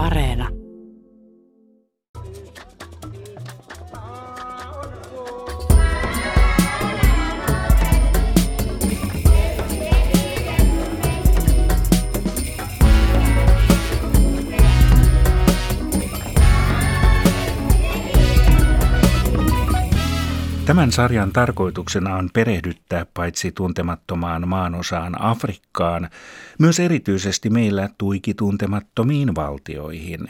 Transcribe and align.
Areena. 0.00 0.59
Tämän 20.80 20.92
sarjan 20.92 21.32
tarkoituksena 21.32 22.16
on 22.16 22.30
perehdyttää 22.32 23.06
paitsi 23.14 23.52
tuntemattomaan 23.52 24.48
maanosaan 24.48 25.22
Afrikkaan, 25.22 26.10
myös 26.58 26.80
erityisesti 26.80 27.50
meillä 27.50 27.88
tuiki 27.98 28.34
tuntemattomiin 28.34 29.34
valtioihin. 29.34 30.28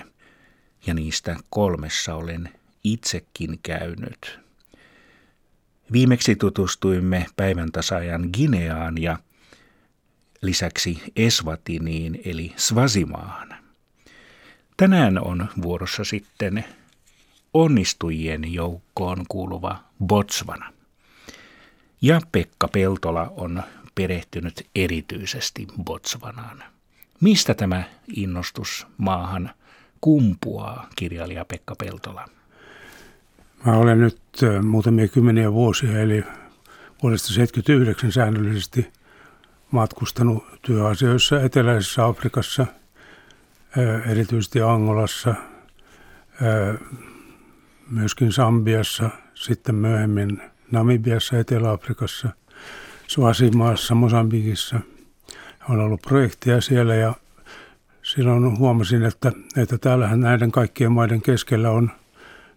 Ja 0.87 0.95
niistä 0.95 1.37
kolmessa 1.51 2.15
olen 2.15 2.49
itsekin 2.85 3.59
käynyt. 3.63 4.41
Viimeksi 5.93 6.37
tutustuimme 6.37 7.27
päivän 7.37 7.73
tasajan 7.73 8.29
Gineaan 8.33 9.03
ja 9.03 9.19
lisäksi 10.43 11.03
Eswatiniin 11.17 12.21
eli 12.25 12.53
Svazimaahan. 12.57 13.55
Tänään 14.77 15.25
on 15.25 15.49
vuorossa 15.63 16.05
sitten 16.05 16.65
onnistujien 17.55 18.53
joukkoon 18.53 19.25
kuuluva 19.29 19.77
Botswana. 20.07 20.73
Ja 22.03 22.21
Pekka 22.33 22.69
Peltola 22.69 23.33
on 23.37 23.63
perehtynyt 23.95 24.67
erityisesti 24.75 25.67
Botswanaan. 25.85 26.63
Mistä 27.21 27.55
tämä 27.55 27.83
innostus 28.17 28.87
maahan 28.99 29.51
kumpuaa, 30.01 30.89
kirjailija 30.97 31.45
Pekka 31.45 31.75
Peltola? 31.75 32.29
Mä 33.67 33.77
olen 33.77 34.01
nyt 34.01 34.21
muutamia 34.63 35.09
kymmeniä 35.09 35.53
vuosia, 35.53 36.01
eli 36.01 36.25
vuodesta 37.03 37.27
1979 37.27 38.13
säännöllisesti 38.13 38.93
matkustanut 39.71 40.45
työasioissa 40.63 41.41
Eteläisessä 41.41 42.07
Afrikassa, 42.07 42.67
erityisesti 44.11 44.61
Angolassa, 44.61 45.35
myöskin 47.91 48.33
Sambiassa, 48.33 49.11
sitten 49.35 49.75
myöhemmin 49.75 50.43
Namibiassa, 50.71 51.39
Etelä-Afrikassa, 51.39 52.29
Suasimaassa, 53.07 53.95
Mosambikissa. 53.95 54.81
On 55.69 55.81
ollut 55.81 56.03
projekteja 56.03 56.61
siellä 56.61 56.95
ja 56.95 57.15
silloin 58.03 58.59
huomasin, 58.59 59.03
että, 59.03 59.33
että 59.57 59.79
täällähän 59.79 60.21
näiden 60.21 60.53
kaikkien 60.53 60.93
maiden 60.93 61.23
keskellä 61.23 61.71
on 61.71 61.91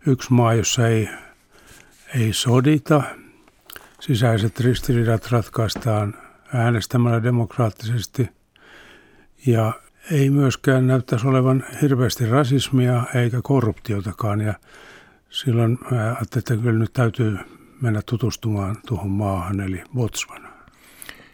yksi 0.07 0.33
maa, 0.33 0.53
jossa 0.53 0.87
ei, 0.87 1.09
ei 2.15 2.33
sodita. 2.33 3.03
Sisäiset 3.99 4.59
ristiriidat 4.59 5.31
ratkaistaan 5.31 6.13
äänestämällä 6.53 7.23
demokraattisesti 7.23 8.29
ja 9.45 9.73
ei 10.11 10.29
myöskään 10.29 10.87
näyttäisi 10.87 11.27
olevan 11.27 11.65
hirveästi 11.81 12.25
rasismia 12.25 13.03
eikä 13.15 13.39
korruptiotakaan. 13.43 14.41
Ja 14.41 14.53
silloin 15.33 15.79
ajattelin, 15.91 16.39
että 16.39 16.57
kyllä 16.57 16.79
nyt 16.79 16.93
täytyy 16.93 17.37
mennä 17.81 18.01
tutustumaan 18.05 18.77
tuohon 18.87 19.11
maahan, 19.11 19.59
eli 19.59 19.83
Botswana. 19.95 20.49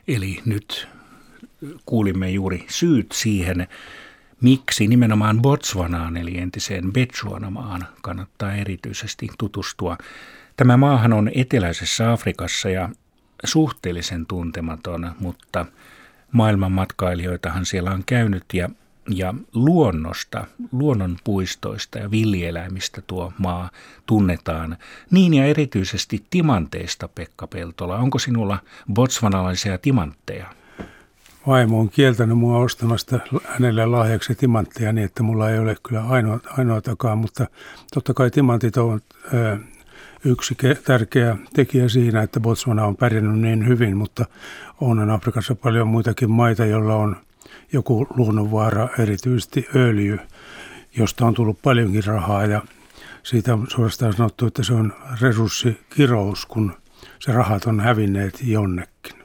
Eli 0.08 0.39
nyt 0.45 0.88
kuulimme 1.86 2.30
juuri 2.30 2.66
syyt 2.69 3.11
siihen, 3.11 3.67
miksi 4.41 4.88
nimenomaan 4.88 5.41
Botswanaan, 5.41 6.17
eli 6.17 6.38
entiseen 6.38 6.94
Betsuanamaan, 6.94 7.88
kannattaa 8.02 8.53
erityisesti 8.53 9.28
tutustua. 9.38 9.97
Tämä 10.58 10.78
maahan 10.78 11.13
on 11.13 11.31
eteläisessä 11.36 12.11
Afrikassa 12.11 12.69
ja 12.69 12.90
suhteellisen 13.44 14.25
tuntematon, 14.25 15.12
mutta 15.19 15.66
maailman 16.31 16.72
matkailijoitahan 16.72 17.66
siellä 17.66 17.91
on 17.91 18.03
käynyt 18.06 18.44
ja 18.53 18.69
ja 19.09 19.34
luonnosta, 19.53 20.46
luonnonpuistoista 20.72 22.00
ja 22.00 22.12
villieläimistä 22.12 23.02
tuo 23.08 23.34
maa 23.38 23.70
tunnetaan. 24.06 24.78
Niin 25.12 25.34
ja 25.34 25.46
erityisesti 25.46 26.25
timanteista, 26.30 27.08
Pekka 27.08 27.47
Peltola. 27.47 27.97
Onko 27.97 28.20
sinulla 28.20 28.59
botsvanalaisia 28.94 29.78
timantteja? 29.78 30.46
Vaimo 31.47 31.80
on 31.80 31.90
kieltänyt 31.90 32.38
mua 32.38 32.58
ostamasta 32.58 33.20
hänelle 33.46 33.86
lahjaksi 33.86 34.36
timantteja 34.36 34.94
niin, 34.94 35.06
että 35.06 35.24
mulla 35.24 35.50
ei 35.50 35.59
ole 35.59 35.76
kyllä 35.84 36.02
ainoa, 36.02 36.40
ainoatakaan, 36.58 37.18
mutta 37.18 37.47
totta 37.94 38.14
kai 38.14 38.31
timantit 38.31 38.78
ovat 38.78 39.03
ö, 39.34 39.58
yksi 40.26 40.58
tärkeä 40.86 41.38
tekijä 41.53 41.90
siinä, 41.90 42.22
että 42.22 42.40
Botswana 42.40 42.86
on 42.86 42.96
pärjännyt 42.96 43.40
niin 43.40 43.68
hyvin, 43.68 43.97
mutta 43.97 44.26
on 44.81 45.09
Afrikassa 45.09 45.56
paljon 45.56 45.88
muitakin 45.88 46.31
maita, 46.31 46.66
joilla 46.66 46.96
on– 46.96 47.16
joku 47.73 48.07
luonnonvaara, 48.15 48.89
erityisesti 48.99 49.67
öljy, 49.75 50.19
josta 50.97 51.25
on 51.25 51.33
tullut 51.33 51.61
paljonkin 51.61 52.03
rahaa 52.03 52.45
ja 52.45 52.61
siitä 53.23 53.53
on 53.53 53.67
suorastaan 53.69 54.13
sanottu, 54.13 54.47
että 54.47 54.63
se 54.63 54.73
on 54.73 54.93
resurssikirous, 55.21 56.45
kun 56.45 56.73
se 57.19 57.31
rahat 57.31 57.65
on 57.65 57.79
hävinneet 57.79 58.39
jonnekin. 58.43 59.19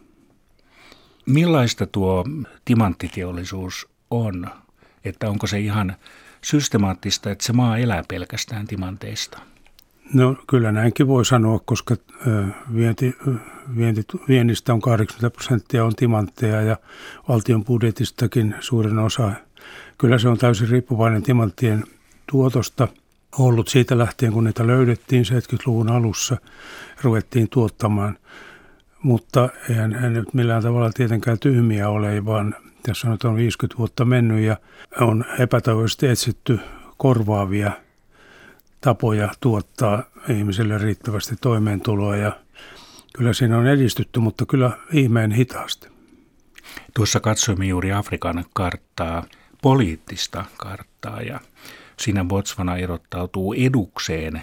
Millaista 1.27 1.87
tuo 1.87 2.25
timanttiteollisuus 2.65 3.89
on? 4.11 4.51
Että 5.05 5.29
onko 5.29 5.47
se 5.47 5.61
ihan 5.61 5.97
systemaattista, 6.43 7.31
että 7.31 7.45
se 7.45 7.53
maa 7.53 7.79
elää 7.79 8.05
pelkästään 8.09 8.67
timanteista? 8.67 9.39
No 10.15 10.37
kyllä 10.47 10.73
näinkin 10.73 11.09
voi 11.09 11.25
sanoa, 11.25 11.61
koska 11.65 11.97
vienti, 12.75 13.17
vienti, 13.77 14.03
viennistä 14.29 14.73
on 14.73 14.81
80 14.81 15.31
prosenttia 15.31 15.85
on 15.85 15.95
timantteja 15.95 16.63
ja 16.63 16.77
valtion 17.29 17.65
budjetistakin 17.65 18.55
suurin 18.61 18.99
osa. 18.99 19.33
Kyllä 19.99 20.19
se 20.19 20.29
on 20.29 20.39
täysin 20.39 20.69
riippuvainen 20.69 21.23
timanttien 21.23 21.85
tuotosta 22.31 22.89
ollut 23.39 23.69
siitä 23.69 23.99
lähtien, 23.99 24.33
kun 24.33 24.45
niitä 24.45 24.67
löydettiin 24.67 25.25
70-luvun 25.25 25.91
alussa, 25.91 26.37
ruvettiin 27.03 27.49
tuottamaan. 27.49 28.19
Mutta 29.03 29.49
eihän, 29.71 29.93
eihän 29.95 30.13
nyt 30.13 30.35
millään 30.35 30.63
tavalla 30.63 30.91
tietenkään 30.93 31.39
tyhmiä 31.39 31.89
ole, 31.89 32.25
vaan 32.25 32.55
tässä 32.83 33.11
on, 33.11 33.19
on 33.25 33.37
50 33.37 33.79
vuotta 33.79 34.05
mennyt 34.05 34.41
ja 34.41 34.57
on 35.01 35.25
epätoivoisesti 35.39 36.07
etsitty 36.07 36.61
korvaavia– 36.97 37.73
tapoja 38.85 39.29
tuottaa 39.41 40.03
ihmiselle 40.29 40.79
riittävästi 40.79 41.37
toimeentuloa 41.41 42.17
ja 42.17 42.33
kyllä 43.17 43.33
siinä 43.33 43.59
on 43.59 43.67
edistytty, 43.67 44.21
mutta 44.21 44.47
kyllä 44.47 44.71
ihmeen 44.93 45.33
hitaasti. 45.33 45.89
Tuossa 46.95 47.21
katsoimme 47.21 47.67
juuri 47.67 47.93
Afrikan 47.93 48.45
karttaa, 48.53 49.25
poliittista 49.63 50.45
karttaa 50.57 51.23
ja 51.23 51.41
siinä 52.01 52.25
Botswana 52.25 52.77
erottautuu 52.77 53.53
edukseen. 53.53 54.43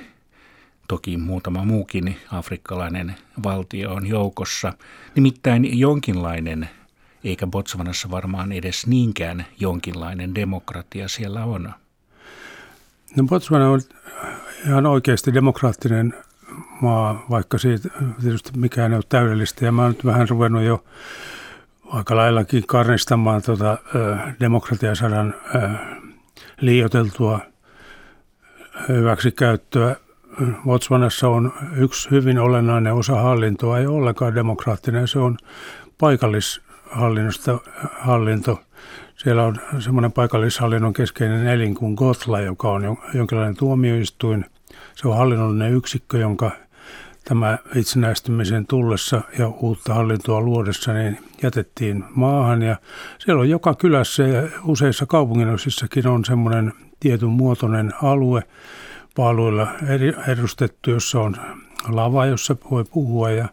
Toki 0.87 1.17
muutama 1.17 1.65
muukin 1.65 2.17
afrikkalainen 2.31 3.15
valtio 3.43 3.93
on 3.93 4.07
joukossa. 4.07 4.73
Nimittäin 5.15 5.79
jonkinlainen, 5.79 6.69
eikä 7.23 7.47
Botswanassa 7.47 8.11
varmaan 8.11 8.51
edes 8.51 8.87
niinkään 8.87 9.45
jonkinlainen 9.59 10.35
demokratia 10.35 11.07
siellä 11.07 11.45
on. 11.45 11.73
No 13.15 13.23
Botswana 13.23 13.69
on 13.69 13.81
ihan 14.67 14.85
oikeasti 14.85 15.33
demokraattinen 15.33 16.13
maa, 16.81 17.25
vaikka 17.29 17.57
siitä 17.57 17.89
tietysti 18.21 18.51
mikään 18.55 18.91
ei 18.91 18.95
ole 18.95 19.03
täydellistä. 19.09 19.65
Ja 19.65 19.71
mä 19.71 19.81
oon 19.81 19.91
nyt 19.91 20.05
vähän 20.05 20.29
ruvennut 20.29 20.63
jo 20.63 20.83
aika 21.85 22.15
laillakin 22.15 22.67
karnistamaan 22.67 23.41
tuota, 23.41 23.77
demokratiasadan 24.39 25.33
liioteltua 26.61 27.39
hyväksikäyttöä. 28.89 29.95
Botswanassa 30.65 31.29
on 31.29 31.53
yksi 31.75 32.11
hyvin 32.11 32.39
olennainen 32.39 32.93
osa 32.93 33.15
hallintoa, 33.15 33.79
ei 33.79 33.87
ollenkaan 33.87 34.35
demokraattinen, 34.35 35.07
se 35.07 35.19
on 35.19 35.37
paikallishallinnosta 35.97 37.59
hallinto. 37.99 38.61
Siellä 39.17 39.43
on 39.43 39.55
semmoinen 39.79 40.11
paikallishallinnon 40.11 40.93
keskeinen 40.93 41.47
elin 41.47 41.75
kuin 41.75 41.93
Gotla, 41.93 42.39
joka 42.39 42.71
on 42.71 42.97
jonkinlainen 43.13 43.57
tuomioistuin. 43.57 44.45
Se 44.95 45.07
on 45.07 45.17
hallinnollinen 45.17 45.73
yksikkö, 45.73 46.17
jonka 46.17 46.51
tämä 47.23 47.57
itsenäistymisen 47.75 48.65
tullessa 48.65 49.21
ja 49.39 49.47
uutta 49.47 49.93
hallintoa 49.93 50.41
luodessa 50.41 50.93
niin 50.93 51.19
jätettiin 51.43 52.03
maahan. 52.15 52.61
Ja 52.61 52.75
siellä 53.17 53.41
on 53.41 53.49
joka 53.49 53.75
kylässä 53.75 54.23
ja 54.23 54.47
useissa 54.63 55.05
kaupunginosissakin 55.05 56.07
on 56.07 56.25
semmoinen 56.25 56.73
tietyn 56.99 57.29
muotoinen 57.29 57.93
alue 58.03 58.43
paaluilla 59.15 59.67
edustettu, 60.27 60.89
jossa 60.89 61.21
on 61.21 61.35
lava, 61.87 62.25
jossa 62.25 62.55
voi 62.71 62.83
puhua 62.83 63.31
ja 63.31 63.47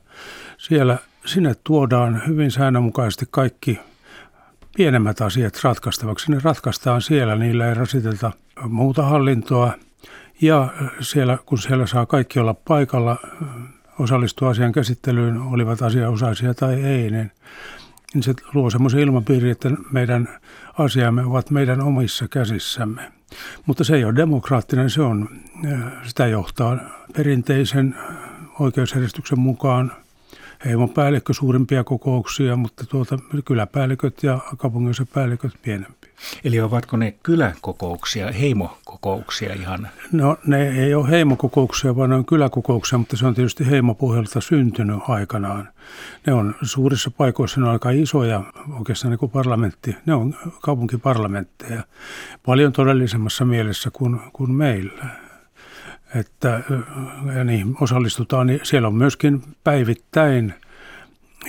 siellä 0.58 0.98
sinne 1.26 1.54
tuodaan 1.64 2.22
hyvin 2.26 2.50
säännönmukaisesti 2.50 3.26
kaikki 3.30 3.80
pienemmät 4.78 5.20
asiat 5.20 5.64
ratkaistavaksi. 5.64 6.30
Ne 6.30 6.38
ratkaistaan 6.42 7.02
siellä, 7.02 7.36
niillä 7.36 7.68
ei 7.68 7.74
rasiteta 7.74 8.32
muuta 8.68 9.02
hallintoa. 9.02 9.72
Ja 10.40 10.68
siellä, 11.00 11.38
kun 11.46 11.58
siellä 11.58 11.86
saa 11.86 12.06
kaikki 12.06 12.38
olla 12.38 12.54
paikalla, 12.54 13.16
osallistua 13.98 14.48
asian 14.48 14.72
käsittelyyn, 14.72 15.38
olivat 15.38 15.82
asianosaisia 15.82 16.54
tai 16.54 16.74
ei, 16.74 17.10
niin, 17.10 17.30
niin 18.14 18.22
se 18.22 18.34
luo 18.54 18.70
semmoisen 18.70 19.00
ilmapiiri, 19.00 19.50
että 19.50 19.70
meidän 19.92 20.28
asiamme 20.78 21.24
ovat 21.24 21.50
meidän 21.50 21.80
omissa 21.80 22.28
käsissämme. 22.28 23.12
Mutta 23.66 23.84
se 23.84 23.96
ei 23.96 24.04
ole 24.04 24.16
demokraattinen, 24.16 24.90
se 24.90 25.02
on, 25.02 25.28
sitä 26.02 26.26
johtaa 26.26 26.78
perinteisen 27.16 27.94
oikeusjärjestyksen 28.58 29.38
mukaan– 29.38 29.92
heimopäällikkö 30.64 31.32
suurimpia 31.32 31.84
kokouksia, 31.84 32.56
mutta 32.56 32.86
tuota, 32.86 33.18
kyläpäälliköt 33.44 34.22
ja 34.22 34.38
kaupunginosa 34.56 35.06
päälliköt 35.14 35.52
pienempiä. 35.62 36.10
Eli 36.44 36.60
ovatko 36.60 36.96
ne 36.96 37.14
kyläkokouksia, 37.22 38.32
heimokokouksia 38.32 39.54
ihan? 39.54 39.88
No 40.12 40.36
ne 40.46 40.68
ei 40.68 40.94
ole 40.94 41.10
heimokokouksia, 41.10 41.96
vaan 41.96 42.10
ne 42.10 42.16
on 42.16 42.26
kyläkokouksia, 42.26 42.98
mutta 42.98 43.16
se 43.16 43.26
on 43.26 43.34
tietysti 43.34 43.70
heimopohjalta 43.70 44.40
syntynyt 44.40 44.98
aikanaan. 45.08 45.68
Ne 46.26 46.32
on 46.32 46.54
suurissa 46.62 47.10
paikoissa, 47.10 47.60
ne 47.60 47.66
on 47.66 47.72
aika 47.72 47.90
isoja, 47.90 48.42
oikeastaan 48.78 49.10
niin 49.10 49.18
kuin 49.18 49.32
parlamentti, 49.32 49.96
ne 50.06 50.14
on 50.14 50.34
kaupunkiparlamentteja, 50.62 51.82
paljon 52.46 52.72
todellisemmassa 52.72 53.44
mielessä 53.44 53.90
kuin, 53.92 54.20
kuin 54.32 54.52
meillä 54.52 55.27
että 56.14 56.60
ja 57.36 57.44
niin 57.44 57.76
osallistutaan, 57.80 58.46
niin 58.46 58.60
siellä 58.62 58.88
on 58.88 58.94
myöskin 58.94 59.42
päivittäin 59.64 60.54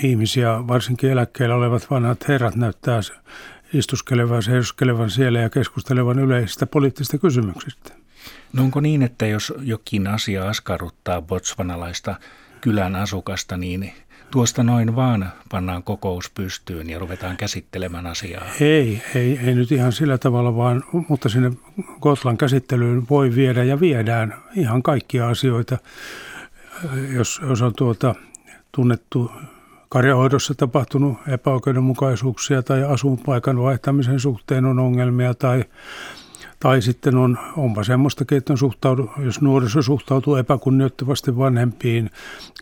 ihmisiä, 0.03 0.67
varsinkin 0.67 1.11
eläkkeellä 1.11 1.55
olevat 1.55 1.91
vanhat 1.91 2.27
herrat 2.27 2.55
näyttää 2.55 2.99
istuskelevan, 3.73 4.43
seisoskelevan 4.43 5.09
siellä 5.09 5.39
ja 5.39 5.49
keskustelevan 5.49 6.19
yleisistä 6.19 6.65
poliittisista 6.65 7.17
kysymyksistä. 7.17 7.93
No 8.53 8.63
onko 8.63 8.79
niin, 8.79 9.03
että 9.03 9.25
jos 9.25 9.53
jokin 9.61 10.07
asia 10.07 10.49
askarruttaa 10.49 11.21
botsvanalaista 11.21 12.15
kylän 12.61 12.95
asukasta, 12.95 13.57
niin 13.57 13.93
tuosta 14.31 14.63
noin 14.63 14.95
vaan 14.95 15.31
pannaan 15.51 15.83
kokous 15.83 16.29
pystyyn 16.29 16.89
ja 16.89 16.99
ruvetaan 16.99 17.37
käsittelemään 17.37 18.07
asiaa? 18.07 18.45
Ei, 18.61 19.01
ei, 19.15 19.39
ei 19.43 19.55
nyt 19.55 19.71
ihan 19.71 19.91
sillä 19.91 20.17
tavalla, 20.17 20.55
vaan, 20.55 20.83
mutta 21.07 21.29
sinne 21.29 21.51
Gotlan 22.01 22.37
käsittelyyn 22.37 23.07
voi 23.09 23.35
viedä 23.35 23.63
ja 23.63 23.79
viedään 23.79 24.35
ihan 24.55 24.83
kaikkia 24.83 25.29
asioita. 25.29 25.77
Jos, 27.13 27.41
jos 27.49 27.61
on 27.61 27.73
tuota, 27.77 28.15
tunnettu 28.71 29.31
karjahoidossa 29.89 30.53
tapahtunut 30.55 31.17
epäoikeudenmukaisuuksia 31.27 32.63
tai 32.63 32.83
asuinpaikan 32.83 33.61
vaihtamisen 33.61 34.19
suhteen 34.19 34.65
on 34.65 34.79
ongelmia 34.79 35.33
tai 35.33 35.63
tai 36.59 36.81
sitten 36.81 37.15
on, 37.15 37.39
onpa 37.57 37.83
semmoistakin, 37.83 38.37
että 38.37 38.53
on 38.53 38.57
suhtaudu, 38.57 39.11
jos 39.17 39.41
nuoriso 39.41 39.81
suhtautuu 39.81 40.35
epäkunnioittavasti 40.35 41.37
vanhempiin, 41.37 42.09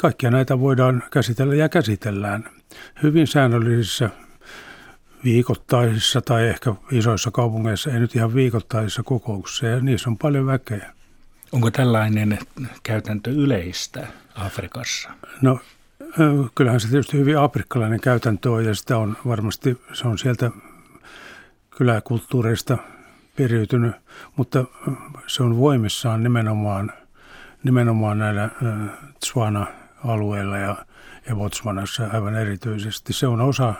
kaikkia 0.02 0.32
näitä 0.32 0.60
voidaan 0.60 1.04
käsitellä 1.12 1.56
ja 1.56 1.70
käsitellään 1.70 2.50
hyvin 3.04 3.28
säännöllisissä 3.28 4.10
viikoittaisissa 5.24 6.22
tai 6.22 6.48
ehkä 6.48 6.74
isoissa 6.92 7.32
kaupungeissa, 7.32 7.92
ei 7.92 8.00
nyt 8.00 8.16
ihan 8.16 8.36
viikoittaisissa 8.36 9.04
kokouksissa, 9.04 9.66
ja 9.66 9.80
niissä 9.80 10.10
on 10.10 10.18
paljon 10.18 10.46
väkeä. 10.46 10.94
Onko 11.52 11.72
tällainen 11.72 12.40
käytäntö 12.84 13.32
yleistä 13.32 14.08
Afrikassa? 14.36 15.10
No 15.42 15.60
kyllähän 16.56 16.80
se 16.80 16.88
tietysti 16.88 17.18
hyvin 17.18 17.38
afrikkalainen 17.38 18.00
käytäntö 18.00 18.52
on, 18.52 18.66
ja 18.66 18.76
sitä 18.76 18.98
on 18.98 19.18
varmasti, 19.28 19.82
se 19.94 20.08
on 20.08 20.18
sieltä 20.18 20.52
kyläkulttuureista– 21.70 22.78
periytynyt, 23.38 23.96
mutta 24.36 24.66
se 25.28 25.44
on 25.44 25.58
voimissaan 25.58 26.24
nimenomaan, 26.24 26.94
nimenomaan 27.64 28.20
näillä 28.20 28.50
Tswana-alueilla 29.20 30.58
ja, 30.58 30.76
ja 31.30 31.36
Botswanassa 31.36 32.08
aivan 32.14 32.36
erityisesti. 32.36 33.14
Se 33.14 33.28
on 33.28 33.42
osa, 33.42 33.74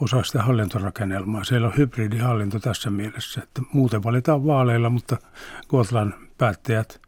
osa 0.00 0.22
sitä 0.22 0.42
hallintorakennelmaa. 0.42 1.44
Siellä 1.44 1.68
on 1.68 1.76
hybridihallinto 1.76 2.58
tässä 2.58 2.90
mielessä, 2.90 3.40
että 3.42 3.62
muuten 3.72 4.02
valitaan 4.02 4.46
vaaleilla, 4.46 4.90
mutta 4.90 5.16
Gotlan 5.68 6.14
päättäjät, 6.38 7.00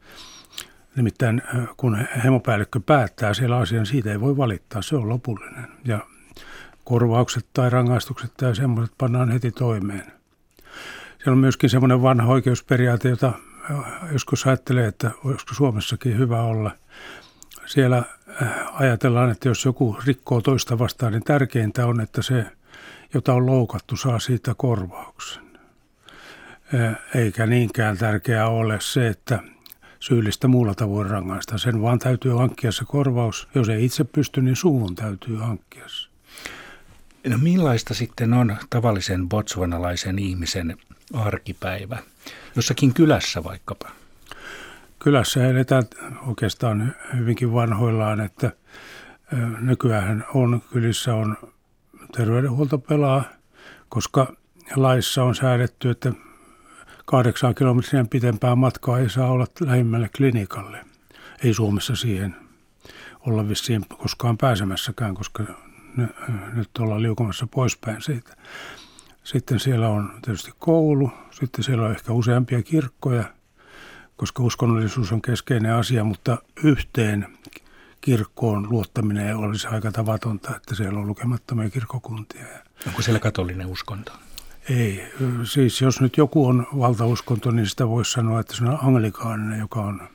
nimittäin 0.97 1.43
kun 1.77 2.07
hemopäällikkö 2.25 2.81
päättää 2.81 3.35
siellä 3.35 3.57
asian, 3.57 3.87
siitä 3.87 4.13
ei 4.13 4.21
voi 4.21 4.37
valittaa, 4.37 4.83
se 4.83 4.97
on 4.97 5.09
lopullinen. 5.09 5.67
Ja 5.85 6.01
korvaukset 6.85 7.47
tai 7.53 7.71
rangaistukset 7.71 8.35
tai 8.37 8.57
semmoiset 8.57 8.95
pannaan 8.99 9.31
heti 9.31 9.51
toimeen. 9.51 10.16
Siellä 11.27 11.37
on 11.37 11.41
myöskin 11.41 11.71
semmoinen 11.71 12.03
vanha 12.03 12.33
oikeusperiaate, 12.33 13.09
jota 13.09 13.33
joskus 14.13 14.47
ajattelee, 14.47 14.87
että 14.87 15.11
olisiko 15.25 15.55
Suomessakin 15.55 16.19
hyvä 16.19 16.43
olla. 16.43 16.71
Siellä 17.67 18.03
äh, 18.43 18.49
ajatellaan, 18.73 19.31
että 19.31 19.49
jos 19.49 19.65
joku 19.65 19.97
rikkoo 20.05 20.41
toista 20.41 20.79
vastaan, 20.79 21.13
niin 21.13 21.25
tärkeintä 21.25 21.87
on, 21.87 22.01
että 22.01 22.23
se, 22.23 22.47
jota 23.15 23.35
on 23.35 23.47
loukattu, 23.47 23.97
saa 23.97 24.19
siitä 24.19 24.55
korvauksen. 24.57 25.43
Äh, 26.75 26.97
eikä 27.15 27.47
niinkään 27.47 27.99
tärkeää 27.99 28.49
ole 28.49 28.79
se, 28.81 29.09
että 29.09 29.43
syyllistä 30.01 30.49
muulla 30.49 30.75
tavoin 30.75 31.11
rangaista. 31.11 31.59
Sen 31.59 31.83
vaan 31.83 31.99
täytyy 31.99 32.33
hankkia 32.33 32.73
se 32.73 32.85
korvaus. 32.85 33.49
Jos 33.55 33.69
ei 33.69 33.85
itse 33.85 34.05
pysty, 34.05 34.43
niin 34.43 34.57
suvun 34.57 34.95
täytyy 34.95 35.37
hankkia 35.37 35.89
se. 35.89 36.09
No 37.29 37.39
millaista 37.39 37.95
sitten 37.95 38.33
on 38.33 38.57
tavallisen 38.71 39.29
botswanalaisen 39.29 40.19
ihmisen 40.19 40.77
arkipäivä, 41.15 41.99
jossakin 42.57 42.95
kylässä 42.95 43.45
vaikkapa? 43.45 43.89
Kylässä 44.99 45.47
eletään 45.47 45.85
oikeastaan 46.27 46.95
hyvinkin 47.17 47.53
vanhoillaan, 47.53 48.21
että 48.21 48.53
nykyään 49.61 50.25
on, 50.35 50.63
kylissä 50.73 51.15
on 51.15 51.37
terveydenhuolto 52.17 52.79
pelaa, 52.79 53.25
koska 53.89 54.33
laissa 54.77 55.25
on 55.25 55.35
säädetty, 55.35 55.91
että 55.91 56.13
kahdeksan 57.05 57.55
kilometrin 57.55 58.09
pitempää 58.09 58.55
matkaa 58.55 58.99
ei 58.99 59.11
saa 59.11 59.31
olla 59.31 59.47
lähimmälle 59.61 60.11
klinikalle. 60.17 60.85
Ei 61.45 61.55
Suomessa 61.55 61.97
siihen 61.97 62.37
olla 63.21 63.49
vissiin 63.49 63.87
koskaan 63.89 64.39
pääsemässäkään, 64.39 65.15
koska 65.15 65.45
nyt 66.53 66.71
ollaan 66.79 67.03
liukumassa 67.03 67.47
poispäin 67.47 68.03
siitä. 68.03 68.37
Sitten 69.27 69.61
siellä 69.61 69.89
on 69.89 70.13
tietysti 70.23 70.53
koulu, 70.59 71.11
sitten 71.31 71.65
siellä 71.65 71.85
on 71.85 71.91
ehkä 71.91 72.13
useampia 72.13 72.63
kirkkoja, 72.63 73.25
koska 74.17 74.43
uskonnollisuus 74.43 75.13
on 75.13 75.23
keskeinen 75.23 75.75
asia, 75.75 76.05
mutta 76.05 76.39
yhteen 76.65 77.27
kirkkoon 78.01 78.71
luottaminen 78.71 79.37
olisi 79.37 79.67
aika 79.67 79.93
tavatonta, 79.93 80.57
että 80.57 80.75
siellä 80.75 81.01
on 81.01 81.07
lukemattomia 81.07 81.71
kirkkokuntia. 81.71 82.47
Onko 82.87 83.03
siellä 83.03 83.19
katolinen 83.19 83.67
uskonto? 83.67 84.13
Ei. 84.71 85.13
Siis 85.45 85.81
jos 85.81 86.01
nyt 86.01 86.17
joku 86.17 86.47
on 86.47 86.67
valtauskonto, 86.79 87.51
niin 87.51 87.67
sitä 87.67 87.89
voisi 87.89 88.13
sanoa, 88.13 88.41
että 88.41 88.55
se 88.55 88.65
on 88.65 88.79
anglikaaninen, 88.83 89.59
joka 89.59 89.81
on, 89.81 90.09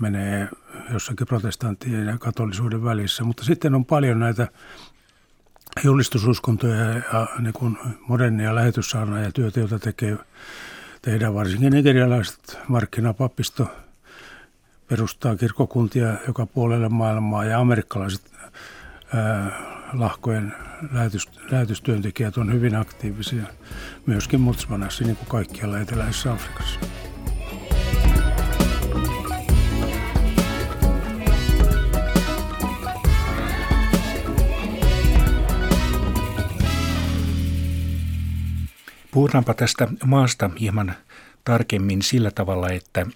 menee 0.00 0.48
jossakin 0.92 1.26
protestanttien 1.26 2.06
ja 2.06 2.18
katolisuuden 2.18 2.84
välissä. 2.84 3.24
Mutta 3.24 3.44
sitten 3.44 3.74
on 3.74 3.84
paljon 3.84 4.18
näitä 4.18 4.48
julistususkontoja 5.84 6.84
ja 6.84 7.28
niin 7.38 7.52
kuin 7.52 7.78
modernia 8.08 8.54
lähetyssaarnaa 8.54 9.20
ja 9.20 9.32
työtä, 9.32 9.60
jota 9.60 9.78
tekee, 9.78 10.18
tehdään 11.02 11.34
varsinkin 11.34 11.72
nigerialaiset 11.72 12.58
markkinapappisto 12.68 13.66
perustaa 14.88 15.36
kirkkokuntia 15.36 16.14
joka 16.26 16.46
puolelle 16.46 16.88
maailmaa 16.88 17.44
ja 17.44 17.60
amerikkalaiset 17.60 18.22
ää, 19.14 19.50
lahkojen 19.92 20.54
lähetys, 20.92 21.28
lähetystyöntekijät 21.50 22.36
on 22.36 22.52
hyvin 22.52 22.76
aktiivisia 22.76 23.42
myöskin 24.06 24.40
Motsmanassa 24.40 25.04
niin 25.04 25.16
kuin 25.16 25.28
kaikkialla 25.28 25.78
Eteläisessä 25.78 26.32
Afrikassa. 26.32 26.80
Puhutaanpa 39.14 39.54
tästä 39.54 39.88
maasta 40.04 40.50
hieman 40.60 40.94
tarkemmin 41.44 42.02
sillä 42.02 42.30
tavalla, 42.30 42.68
että 42.68 43.06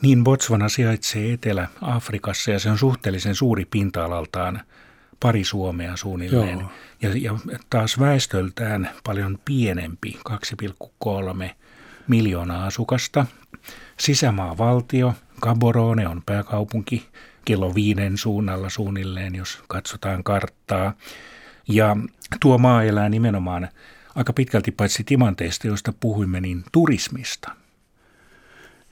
niin 0.00 0.24
Botswana 0.24 0.68
sijaitsee 0.68 1.32
Etelä-Afrikassa 1.32 2.50
ja 2.50 2.58
se 2.58 2.70
on 2.70 2.78
suhteellisen 2.78 3.34
suuri 3.34 3.64
pinta-alaltaan, 3.64 4.60
pari 5.20 5.44
Suomea 5.44 5.96
suunnilleen. 5.96 6.66
Ja, 7.02 7.10
ja 7.14 7.38
taas 7.70 8.00
väestöltään 8.00 8.90
paljon 9.04 9.38
pienempi, 9.44 10.18
2,3 11.44 11.50
miljoonaa 12.08 12.64
asukasta. 12.66 13.26
Sisämaavaltio, 13.98 15.14
Gaborone 15.40 16.08
on 16.08 16.22
pääkaupunki, 16.26 17.08
kello 17.44 17.74
viiden 17.74 18.18
suunnalla 18.18 18.68
suunnilleen, 18.68 19.34
jos 19.34 19.62
katsotaan 19.68 20.24
karttaa. 20.24 20.92
Ja 21.68 21.96
tuo 22.40 22.58
maa 22.58 22.82
elää 22.82 23.08
nimenomaan 23.08 23.68
aika 24.14 24.32
pitkälti 24.32 24.70
paitsi 24.70 25.04
timanteista, 25.04 25.66
joista 25.66 25.92
puhuimme, 26.00 26.40
niin 26.40 26.64
turismista. 26.72 27.50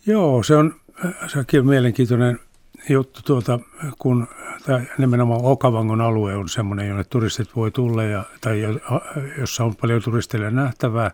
Joo, 0.06 0.42
se 0.42 0.56
on, 0.56 0.74
sekin 1.26 1.60
on 1.60 1.66
mielenkiintoinen 1.66 2.38
juttu, 2.88 3.20
tuota, 3.24 3.58
kun 3.98 4.28
tämä 4.66 4.80
nimenomaan 4.98 5.40
Okavangon 5.44 6.00
alue 6.00 6.36
on 6.36 6.48
semmoinen, 6.48 6.88
jonne 6.88 7.04
turistit 7.04 7.56
voi 7.56 7.70
tulla, 7.70 8.02
ja, 8.02 8.24
tai 8.40 8.60
jossa 9.38 9.64
on 9.64 9.76
paljon 9.76 10.02
turisteille 10.02 10.50
nähtävää. 10.50 11.10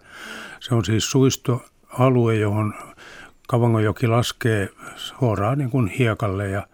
Se 0.60 0.74
on 0.74 0.84
siis 0.84 1.10
suistoalue, 1.10 2.36
johon 2.36 2.74
Kavangonjoki 3.48 4.06
laskee 4.06 4.68
suoraan 4.96 5.58
niin 5.58 5.70
kuin 5.70 5.88
hiekalle 5.88 6.48
ja, 6.48 6.66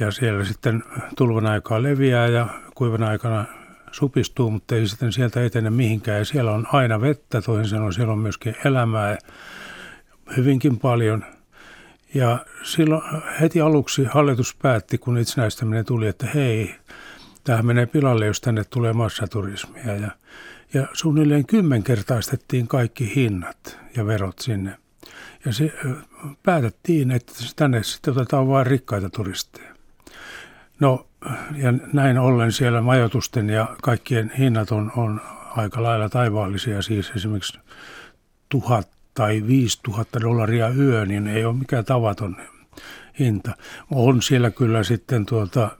ja 0.00 0.10
siellä 0.10 0.44
sitten 0.44 0.82
tulvan 1.16 1.46
aikaa 1.46 1.82
leviää 1.82 2.26
ja 2.26 2.48
kuivan 2.74 3.02
aikana 3.02 3.44
supistuu, 3.92 4.50
mutta 4.50 4.74
ei 4.74 4.88
sitten 4.88 5.12
sieltä 5.12 5.44
etene 5.44 5.70
mihinkään. 5.70 6.18
Ja 6.18 6.24
siellä 6.24 6.52
on 6.52 6.66
aina 6.72 7.00
vettä, 7.00 7.42
toisin 7.42 7.70
sanoen 7.70 7.92
siellä 7.92 8.12
on 8.12 8.18
myöskin 8.18 8.54
elämää 8.64 9.18
hyvinkin 10.36 10.78
paljon. 10.78 11.24
Ja 12.14 12.44
silloin 12.62 13.02
heti 13.40 13.60
aluksi 13.60 14.04
hallitus 14.04 14.56
päätti, 14.62 14.98
kun 14.98 15.18
itsenäistäminen 15.18 15.84
tuli, 15.84 16.06
että 16.06 16.26
hei, 16.34 16.74
tähän 17.44 17.66
menee 17.66 17.86
pilalle, 17.86 18.26
jos 18.26 18.40
tänne 18.40 18.64
tulee 18.64 18.92
massaturismia. 18.92 19.96
Ja, 19.96 20.10
ja 20.74 20.86
suunnilleen 20.92 21.46
kymmenkertaistettiin 21.46 22.68
kaikki 22.68 23.14
hinnat 23.14 23.78
ja 23.96 24.06
verot 24.06 24.38
sinne. 24.38 24.78
Ja 25.44 25.52
se, 25.52 25.72
päätettiin, 26.42 27.10
että 27.10 27.32
tänne 27.56 27.82
sitten 27.82 28.14
otetaan 28.14 28.48
vain 28.48 28.66
rikkaita 28.66 29.10
turisteja. 29.10 29.74
No, 30.80 31.06
ja 31.56 31.72
näin 31.92 32.18
ollen 32.18 32.52
siellä 32.52 32.80
majoitusten 32.80 33.50
ja 33.50 33.76
kaikkien 33.82 34.32
hinnat 34.38 34.72
on, 34.72 34.92
on 34.96 35.20
aika 35.56 35.82
lailla 35.82 36.08
taivaallisia. 36.08 36.82
Siis 36.82 37.12
esimerkiksi 37.16 37.58
tuhat 38.48 38.88
tai 39.14 39.44
viisi 39.46 39.80
tuhatta 39.82 40.20
dollaria 40.20 40.68
yö, 40.68 41.06
niin 41.06 41.26
ei 41.26 41.44
ole 41.44 41.56
mikään 41.56 41.84
tavaton 41.84 42.36
hinta. 43.18 43.52
On 43.90 44.22
siellä 44.22 44.50
kyllä 44.50 44.82
sitten 44.82 45.26
tuota, 45.26 45.70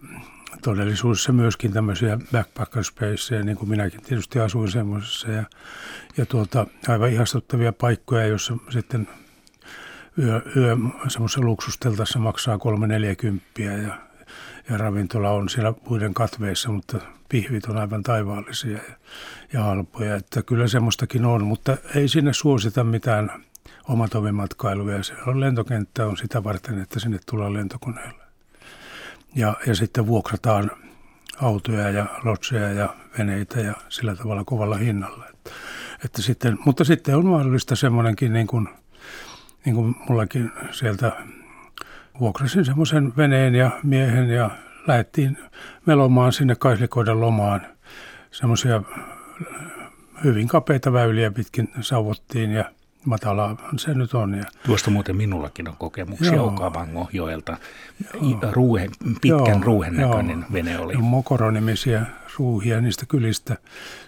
todellisuudessa 0.62 1.32
myöskin 1.32 1.72
tämmöisiä 1.72 2.18
backpacker 2.32 2.84
spaceja, 2.84 3.42
niin 3.42 3.56
kuin 3.56 3.68
minäkin 3.68 4.02
tietysti 4.02 4.40
asuin 4.40 4.70
semmoisessa. 4.70 5.30
Ja, 5.30 5.44
ja 6.16 6.26
tuota, 6.26 6.66
aivan 6.88 7.12
ihastuttavia 7.12 7.72
paikkoja, 7.72 8.26
joissa 8.26 8.56
sitten 8.68 9.08
yö, 10.18 10.42
yö 10.56 10.76
semmoisessa 11.08 11.40
luksusteltassa 11.40 12.18
maksaa 12.18 12.58
340 12.58 13.44
ja, 13.58 14.09
ja 14.70 14.78
ravintola 14.78 15.30
on 15.30 15.48
siellä 15.48 15.72
puiden 15.72 16.14
katveissa, 16.14 16.70
mutta 16.70 16.98
pihvit 17.28 17.64
on 17.64 17.76
aivan 17.76 18.02
taivaallisia 18.02 18.76
ja, 18.76 18.94
ja 19.52 19.62
halpoja. 19.62 20.16
Että 20.16 20.42
kyllä 20.42 20.68
semmoistakin 20.68 21.24
on, 21.24 21.44
mutta 21.44 21.76
ei 21.94 22.08
sinne 22.08 22.32
suosita 22.32 22.84
mitään 22.84 23.44
omatoimimatkailuja. 23.88 25.02
Se 25.02 25.14
on 25.26 25.40
lentokenttä 25.40 26.06
on 26.06 26.16
sitä 26.16 26.44
varten, 26.44 26.82
että 26.82 27.00
sinne 27.00 27.18
tullaan 27.30 27.54
lentokoneella. 27.54 28.24
Ja, 29.36 29.56
ja 29.66 29.74
sitten 29.74 30.06
vuokrataan 30.06 30.70
autoja 31.42 31.90
ja 31.90 32.06
lotseja 32.24 32.72
ja 32.72 32.96
veneitä 33.18 33.60
ja 33.60 33.74
sillä 33.88 34.16
tavalla 34.16 34.44
kovalla 34.44 34.76
hinnalla. 34.76 35.24
Että, 35.28 35.50
että 36.04 36.22
sitten, 36.22 36.58
mutta 36.64 36.84
sitten 36.84 37.16
on 37.16 37.26
mahdollista 37.26 37.76
semmoinenkin 37.76 38.32
niin 38.32 38.46
kuin– 38.46 38.68
niin 39.64 39.74
kuin 39.74 39.96
mullakin 40.08 40.52
sieltä 40.70 41.12
vuokrasin 42.20 42.64
semmoisen 42.64 43.12
veneen 43.16 43.54
ja 43.54 43.70
miehen 43.82 44.30
ja 44.30 44.50
lähdettiin 44.86 45.38
melomaan 45.86 46.32
sinne 46.32 46.54
Kaislikoiden 46.54 47.20
lomaan. 47.20 47.66
Semmoisia 48.30 48.82
hyvin 50.24 50.48
kapeita 50.48 50.92
väyliä 50.92 51.30
pitkin 51.30 51.68
sauvottiin 51.80 52.50
ja 52.50 52.64
matalaa 53.04 53.56
se 53.76 53.94
nyt 53.94 54.14
on. 54.14 54.34
Ja... 54.34 54.44
Tuosta 54.66 54.90
muuten 54.90 55.16
minullakin 55.16 55.68
on 55.68 55.76
kokemuksia. 55.76 56.42
Okavangojoelta. 56.42 57.56
Ruuhe, 58.52 58.88
pitkän 59.20 59.46
joo, 59.46 59.60
ruuhen 59.62 59.96
näköinen 59.96 60.38
joo. 60.38 60.52
vene 60.52 60.78
oli. 60.78 60.96
Mokoronimisiä 60.96 62.06
ruuhia 62.38 62.80
niistä 62.80 63.06
kylistä. 63.06 63.56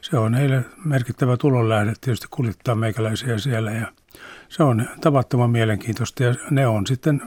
Se 0.01 0.19
on 0.19 0.35
heille 0.35 0.65
merkittävä 0.85 1.37
tulonlähde 1.37 1.93
tietysti 2.01 2.27
kuljettaa 2.31 2.75
meikäläisiä 2.75 3.39
siellä 3.39 3.73
ja 3.73 3.87
se 4.49 4.63
on 4.63 4.89
tavattoman 5.01 5.51
mielenkiintoista 5.51 6.23
ja 6.23 6.35
ne 6.51 6.67
on 6.67 6.87
sitten 6.87 7.23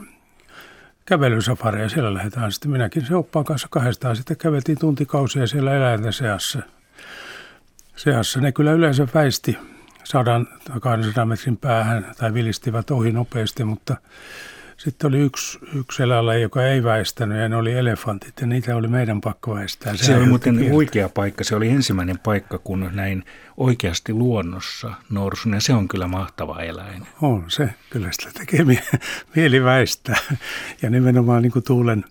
kävelysafareja. 1.06 1.88
Siellä 1.88 2.14
lähdetään 2.14 2.52
sitten 2.52 2.70
minäkin 2.70 3.06
se 3.06 3.14
oppaan 3.14 3.44
kanssa 3.44 3.68
kahdestaan. 3.70 4.16
Sitten 4.16 4.36
käveltiin 4.36 4.78
tuntikausia 4.78 5.46
siellä 5.46 5.74
eläinten 5.74 6.12
seassa. 6.12 6.62
seassa. 7.96 8.40
Ne 8.40 8.52
kyllä 8.52 8.72
yleensä 8.72 9.08
väisti 9.14 9.58
sadan 10.04 10.48
tai 10.64 10.80
200 10.80 11.24
metrin 11.24 11.56
päähän 11.56 12.14
tai 12.18 12.34
vilistivät 12.34 12.90
ohi 12.90 13.12
nopeasti, 13.12 13.64
mutta 13.64 13.96
sitten 14.76 15.08
oli 15.08 15.18
yksi, 15.18 15.58
yksi 15.74 16.02
eläinlaji, 16.02 16.42
joka 16.42 16.64
ei 16.66 16.84
väistänyt 16.84 17.38
ja 17.38 17.48
ne 17.48 17.56
oli 17.56 17.72
elefantit 17.72 18.40
ja 18.40 18.46
niitä 18.46 18.76
oli 18.76 18.88
meidän 18.88 19.20
pakko 19.20 19.54
väistää. 19.54 19.96
Se, 19.96 20.04
se 20.04 20.16
oli 20.16 20.26
muuten 20.26 20.56
kieltä. 20.58 20.74
oikea 20.74 21.08
paikka. 21.08 21.44
Se 21.44 21.56
oli 21.56 21.68
ensimmäinen 21.68 22.18
paikka, 22.18 22.58
kun 22.58 22.90
näin 22.92 23.24
oikeasti 23.56 24.12
luonnossa 24.12 24.92
norsun 25.10 25.52
ja 25.54 25.60
se 25.60 25.74
on 25.74 25.88
kyllä 25.88 26.06
mahtava 26.06 26.62
eläin. 26.62 27.06
On 27.22 27.44
se. 27.48 27.68
Kyllä 27.90 28.08
sitä 28.12 28.30
tekee 28.38 28.64
mieli 29.36 29.64
väistää 29.64 30.16
ja 30.82 30.90
nimenomaan 30.90 31.42
niin 31.42 31.52
kuin 31.52 31.64
tuulen 31.64 32.04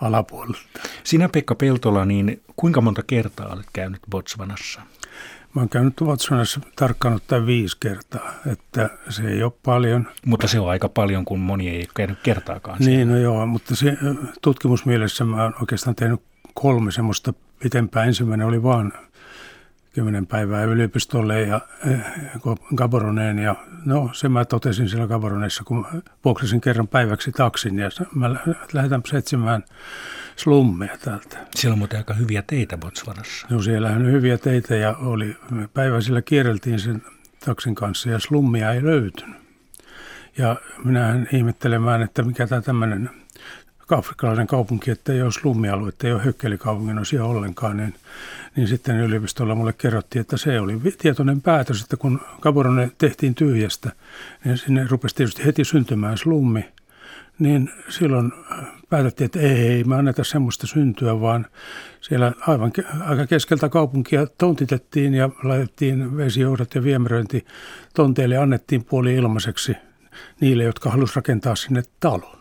alapuolelta. 0.00 0.58
Sinä 1.04 1.28
Pekka 1.28 1.54
Peltola, 1.54 2.04
niin 2.04 2.42
kuinka 2.56 2.80
monta 2.80 3.02
kertaa 3.02 3.52
olet 3.52 3.66
käynyt 3.72 4.00
Botswanassa? 4.10 4.80
Mä 5.54 5.60
oon 5.60 5.68
käynyt 5.68 6.00
Watsonassa 6.00 6.60
tarkkaan 6.76 7.14
ottaen 7.14 7.46
viisi 7.46 7.76
kertaa, 7.80 8.32
että 8.52 8.90
se 9.08 9.22
ei 9.22 9.42
ole 9.42 9.52
paljon. 9.64 10.08
Mutta 10.26 10.48
se 10.48 10.60
on 10.60 10.70
aika 10.70 10.88
paljon, 10.88 11.24
kun 11.24 11.40
moni 11.40 11.68
ei 11.68 11.78
ole 11.78 11.88
käynyt 11.94 12.18
kertaakaan. 12.22 12.78
Niin, 12.78 12.90
siellä. 12.90 13.12
no 13.12 13.18
joo, 13.18 13.46
mutta 13.46 13.76
se, 13.76 13.96
tutkimusmielessä 14.42 15.24
mä 15.24 15.42
oon 15.42 15.54
oikeastaan 15.60 15.96
tehnyt 15.96 16.22
kolme 16.54 16.92
semmoista 16.92 17.32
pitempää. 17.58 18.04
Ensimmäinen 18.04 18.46
oli 18.46 18.62
vaan 18.62 18.92
kymmenen 19.96 20.26
päivää 20.26 20.64
yliopistolle 20.64 21.42
ja 21.42 21.60
eh, 21.86 22.00
Gaboroneen. 22.74 23.38
Ja 23.38 23.54
no, 23.84 24.10
se 24.12 24.28
mä 24.28 24.44
totesin 24.44 24.88
siellä 24.88 25.06
Gaboronessa, 25.06 25.64
kun 25.64 25.86
vuokrasin 26.24 26.60
kerran 26.60 26.88
päiväksi 26.88 27.32
taksin 27.32 27.78
ja 27.78 27.90
mä 28.14 28.36
lähdetään 28.72 29.02
etsimään 29.18 29.64
slummeja 30.36 30.96
täältä. 30.98 31.38
Siellä 31.54 31.72
on 31.72 31.78
muuten 31.78 31.98
aika 31.98 32.14
hyviä 32.14 32.42
teitä 32.46 32.78
Botswanassa. 32.78 33.46
No 33.50 33.62
siellä 33.62 33.88
on 33.88 34.12
hyviä 34.12 34.38
teitä 34.38 34.74
ja 34.74 34.96
oli, 34.96 35.36
päiväisillä 35.74 36.22
kierreltiin 36.22 36.80
sen 36.80 37.02
taksin 37.44 37.74
kanssa 37.74 38.10
ja 38.10 38.18
slummia 38.18 38.72
ei 38.72 38.84
löytynyt. 38.84 39.36
Ja 40.38 40.56
minähän 40.84 41.28
ihmettelemään, 41.32 42.02
että 42.02 42.22
mikä 42.22 42.46
tämä 42.46 42.62
tämmöinen 42.62 43.10
afrikkalainen 43.90 44.46
kaupunki, 44.46 44.90
että 44.90 45.12
ei 45.12 45.22
ole 45.22 45.32
slummialuetta, 45.32 46.06
ei 46.06 46.12
ole 46.12 46.22
hökkelikaupungin 46.22 46.98
osia 46.98 47.24
ollenkaan, 47.24 47.76
niin, 47.76 47.94
niin 48.56 48.68
sitten 48.68 49.00
yliopistolla 49.00 49.54
mulle 49.54 49.72
kerrottiin, 49.72 50.20
että 50.20 50.36
se 50.36 50.60
oli 50.60 50.80
tietoinen 50.98 51.42
päätös, 51.42 51.82
että 51.82 51.96
kun 51.96 52.20
Gaborone 52.40 52.90
tehtiin 52.98 53.34
tyhjästä, 53.34 53.90
niin 54.44 54.58
sinne 54.58 54.86
rupesi 54.90 55.14
tietysti 55.14 55.44
heti 55.44 55.64
syntymään 55.64 56.18
slummi, 56.18 56.64
niin 57.38 57.70
silloin 57.88 58.32
päätettiin, 58.88 59.26
että 59.26 59.40
ei, 59.40 59.68
ei 59.68 59.84
me 59.84 59.96
anneta 59.96 60.24
semmoista 60.24 60.66
syntyä, 60.66 61.20
vaan 61.20 61.46
siellä 62.00 62.32
aivan 62.40 62.72
aika 63.00 63.26
keskeltä 63.26 63.68
kaupunkia 63.68 64.26
tontitettiin 64.26 65.14
ja 65.14 65.30
laitettiin 65.42 66.16
vesijohdot 66.16 66.74
ja 66.74 66.84
viemäröinti 66.84 67.46
tonteille 67.94 68.36
annettiin 68.36 68.84
puoli 68.84 69.14
ilmaiseksi 69.14 69.76
niille, 70.40 70.64
jotka 70.64 70.90
halusivat 70.90 71.16
rakentaa 71.16 71.56
sinne 71.56 71.82
talon. 72.00 72.35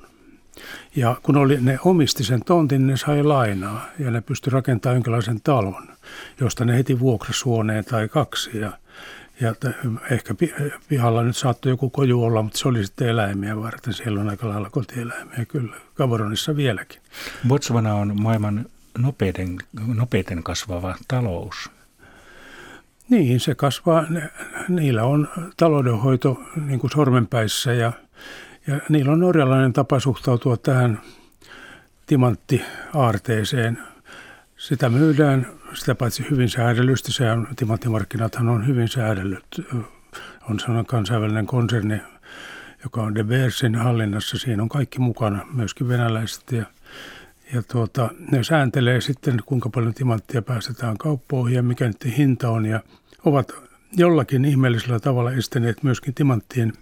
Ja 0.95 1.15
kun 1.23 1.37
oli, 1.37 1.57
ne 1.61 1.79
omisti 1.85 2.23
sen 2.23 2.41
tontin, 2.45 2.87
ne 2.87 2.97
sai 2.97 3.23
lainaa 3.23 3.85
ja 3.99 4.11
ne 4.11 4.21
pystyi 4.21 4.51
rakentamaan 4.51 4.95
jonkinlaisen 4.95 5.41
talon, 5.43 5.87
josta 6.39 6.65
ne 6.65 6.77
heti 6.77 6.99
vuokrasuoneen 6.99 7.85
tai 7.85 8.07
kaksi. 8.07 8.59
Ja, 8.59 8.71
ja 9.41 9.55
ehkä 10.11 10.35
pihalla 10.87 11.23
nyt 11.23 11.37
saattoi 11.37 11.71
joku 11.71 11.89
koju 11.89 12.23
olla, 12.23 12.41
mutta 12.41 12.57
se 12.57 12.67
oli 12.67 12.85
sitten 12.85 13.07
eläimiä 13.07 13.59
varten. 13.59 13.93
Siellä 13.93 14.21
on 14.21 14.29
aika 14.29 14.49
lailla 14.49 14.69
kotieläimiä 14.69 15.45
kyllä, 15.45 15.75
Kavaronissa 15.93 16.55
vieläkin. 16.55 17.01
Botswana 17.47 17.95
on 17.95 18.21
maailman 18.21 18.65
nopeiten, 18.97 19.57
nopeiten 19.93 20.43
kasvava 20.43 20.95
talous. 21.07 21.69
Niin, 23.09 23.39
se 23.39 23.55
kasvaa. 23.55 24.05
Niillä 24.69 25.03
on 25.03 25.27
taloudenhoito 25.57 26.41
niin 26.65 26.79
kuin 26.79 26.91
sormenpäissä 26.91 27.73
ja– 27.73 27.91
ja 28.67 28.79
niillä 28.89 29.11
on 29.11 29.19
norjalainen 29.19 29.73
tapa 29.73 29.99
suhtautua 29.99 30.57
tähän 30.57 31.01
timanttiaarteeseen. 32.05 33.77
Sitä 34.57 34.89
myydään, 34.89 35.47
sitä 35.73 35.95
paitsi 35.95 36.25
hyvin 36.31 36.49
säädellysti, 36.49 37.11
se 37.11 37.31
on, 37.31 37.47
timanttimarkkinathan 37.55 38.49
on 38.49 38.67
hyvin 38.67 38.87
säädellyt. 38.87 39.45
On 40.49 40.59
sellainen 40.59 40.85
kansainvälinen 40.85 41.45
konserni, 41.45 42.01
joka 42.83 43.01
on 43.01 43.15
De 43.15 43.23
Beersin 43.23 43.75
hallinnassa. 43.75 44.37
Siinä 44.37 44.63
on 44.63 44.69
kaikki 44.69 44.99
mukana, 44.99 45.45
myöskin 45.53 45.87
venäläiset. 45.87 46.51
Ja, 46.51 46.65
ja 47.53 47.63
tuota, 47.63 48.09
ne 48.31 48.43
sääntelee 48.43 49.01
sitten, 49.01 49.39
kuinka 49.45 49.69
paljon 49.69 49.93
timanttia 49.93 50.41
päästetään 50.41 50.97
kauppoihin 50.97 51.55
ja 51.55 51.63
mikä 51.63 51.87
nyt 51.87 52.17
hinta 52.17 52.49
on. 52.49 52.65
Ja 52.65 52.79
ovat 53.25 53.51
jollakin 53.97 54.45
ihmeellisellä 54.45 54.99
tavalla 54.99 55.31
estäneet 55.31 55.83
myöskin 55.83 56.13
timanttien 56.13 56.73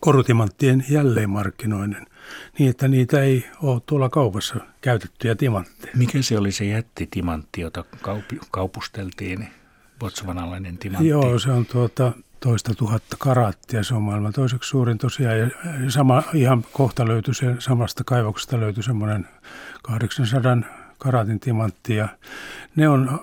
korutimanttien 0.00 0.84
jälleenmarkkinoinnin 0.88 2.06
niin, 2.58 2.70
että 2.70 2.88
niitä 2.88 3.22
ei 3.22 3.46
ole 3.62 3.80
tuolla 3.86 4.08
kaupassa 4.08 4.56
käytettyjä 4.80 5.34
timantteja. 5.34 5.92
Mikä 5.96 6.22
se 6.22 6.38
oli 6.38 6.52
se 6.52 6.64
jättitimantti, 6.64 7.60
jota 7.60 7.84
kaup- 8.02 8.46
kaupusteltiin, 8.50 9.48
botswanalainen 9.98 10.78
timantti? 10.78 11.08
Joo, 11.08 11.38
se 11.38 11.50
on 11.50 11.66
tuota, 11.66 12.12
toista 12.40 12.74
tuhatta 12.74 13.16
karaattia. 13.18 13.82
Se 13.82 13.94
on 13.94 14.02
maailman 14.02 14.32
toiseksi 14.32 14.70
suurin 14.70 14.98
tosiaan. 14.98 15.38
Ja 15.38 15.50
sama, 15.88 16.22
ihan 16.34 16.64
kohta 16.72 17.08
löytyi 17.08 17.34
se, 17.34 17.54
samasta 17.58 18.04
kaivoksesta 18.04 18.60
löytyi 18.60 18.82
semmoinen 18.82 19.28
800 19.82 20.56
karaatin 20.98 21.40
timantti. 21.40 21.96
Ja 21.96 22.08
ne 22.76 22.88
on, 22.88 23.20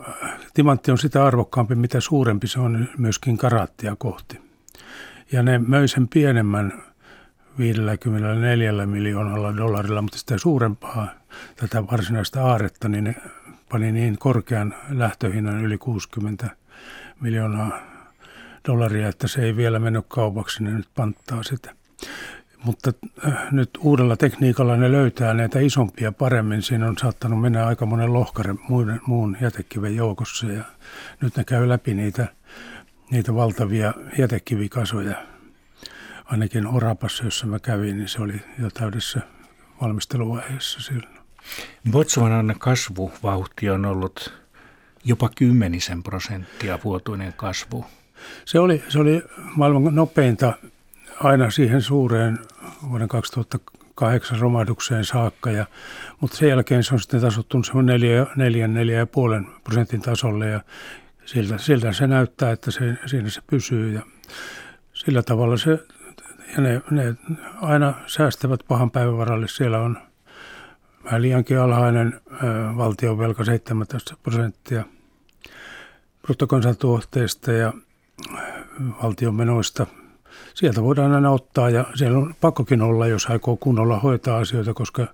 timantti 0.54 0.92
on 0.92 0.98
sitä 0.98 1.26
arvokkaampi, 1.26 1.76
mitä 1.76 2.00
suurempi 2.02 2.48
se 2.48 2.60
on 2.60 2.88
myöskin 2.98 3.38
karaattia 3.38 3.96
kohti. 3.96 4.45
Ja 5.32 5.44
ne 5.44 5.60
möi 5.60 5.88
sen 5.88 6.08
pienemmän 6.08 6.84
54 7.60 8.86
miljoonalla 8.86 9.58
dollarilla, 9.58 10.02
mutta 10.02 10.18
sitä 10.18 10.38
suurempaa 10.38 11.08
tätä 11.56 11.88
varsinaista 11.88 12.44
aaretta, 12.44 12.90
niin 12.90 13.04
ne 13.04 13.16
pani 13.70 13.92
niin 13.92 14.18
korkean 14.18 14.76
lähtöhinnan 14.90 15.66
yli 15.66 15.78
60 15.78 16.50
miljoonaa 17.22 17.80
dollaria, 18.68 19.10
että 19.10 19.28
se 19.28 19.42
ei 19.42 19.56
vielä 19.56 19.80
mennyt 19.80 20.06
kaupaksi, 20.08 20.64
ne 20.64 20.72
nyt 20.72 20.88
panttaa 20.96 21.44
sitä. 21.44 21.76
Mutta 22.64 22.94
äh, 23.28 23.52
nyt 23.52 23.70
uudella 23.80 24.16
tekniikalla 24.16 24.78
ne 24.78 24.92
löytää 24.92 25.34
näitä 25.34 25.60
isompia 25.60 26.12
paremmin. 26.12 26.62
Siinä 26.62 26.88
on 26.88 26.98
saattanut 26.98 27.42
mennä 27.42 27.68
aika 27.68 27.86
monen 27.86 28.14
lohkare 28.14 28.56
muun, 28.70 29.02
muun 29.08 29.38
jätekiven 29.42 29.96
joukossa 29.96 30.48
ja 30.48 30.64
nyt 31.22 31.38
ne 31.38 31.44
käy 31.44 31.70
läpi 31.70 31.94
niitä, 31.94 32.28
niitä 33.12 33.36
valtavia 33.36 33.94
jätekivikasoja. 34.18 35.26
Ainakin 36.26 36.68
Orapassa, 36.68 37.24
jossa 37.24 37.48
mä 37.48 37.60
kävin, 37.60 37.98
niin 37.98 38.10
se 38.10 38.22
oli 38.22 38.42
jo 38.60 38.70
täydessä 38.70 39.22
valmisteluvaiheessa 39.82 40.80
silloin. 40.80 41.16
Botswanan 41.92 42.56
kasvuvauhti 42.60 43.70
on 43.70 43.86
ollut 43.86 44.34
jopa 45.04 45.30
kymmenisen 45.36 46.04
prosenttia 46.04 46.80
vuotuinen 46.84 47.34
kasvu. 47.34 47.86
Se 48.46 48.60
oli, 48.60 48.84
se 48.90 49.00
oli 49.00 49.22
maailman 49.56 49.96
nopeinta 49.96 50.54
aina 51.24 51.52
siihen 51.52 51.82
suureen 51.82 52.40
vuoden 52.90 53.08
2008 53.08 54.40
romahdukseen 54.40 55.06
saakka, 55.06 55.52
ja, 55.52 55.66
mutta 56.20 56.38
sen 56.38 56.50
jälkeen 56.50 56.84
se 56.84 56.94
on 56.94 57.00
sitten 57.00 57.22
tasottunut 57.22 57.66
semmoinen 57.66 58.02
4, 58.02 58.28
4, 58.36 58.98
ja 58.98 59.08
puolen 59.08 59.48
prosentin 59.64 60.02
tasolle 60.02 60.50
ja 60.50 60.62
siltä, 61.26 61.58
siltä 61.58 61.94
se 61.94 62.08
näyttää, 62.08 62.52
että 62.52 62.72
se, 62.72 62.98
siinä 63.06 63.30
se 63.30 63.42
pysyy 63.48 63.94
ja 63.94 64.02
sillä 64.94 65.24
tavalla 65.24 65.58
se, 65.58 65.80
ja 66.56 66.62
ne, 66.62 66.82
ne 66.92 67.16
aina 67.62 67.94
säästävät 68.08 68.60
pahan 68.68 68.92
päivän 68.92 69.18
varalle. 69.18 69.48
Siellä 69.48 69.80
on 69.80 69.98
vähän 71.04 71.22
liiankin 71.22 71.60
alhainen 71.60 72.22
ö, 72.32 72.38
valtion 72.78 73.18
velka 73.18 73.44
17 73.44 74.18
prosenttia 74.24 74.84
bruttokansantuotteesta 76.22 77.52
ja 77.52 77.74
valtion 79.04 79.36
menoista. 79.36 79.88
Sieltä 80.54 80.84
voidaan 80.84 81.12
aina 81.12 81.32
ottaa 81.32 81.70
ja 81.70 81.86
siellä 81.96 82.18
on 82.18 82.36
pakkokin 82.42 82.82
olla, 82.82 83.08
jos 83.08 83.26
aikoo 83.26 83.58
kunnolla 83.58 84.00
hoitaa 84.00 84.38
asioita, 84.38 84.74
koska 84.74 85.08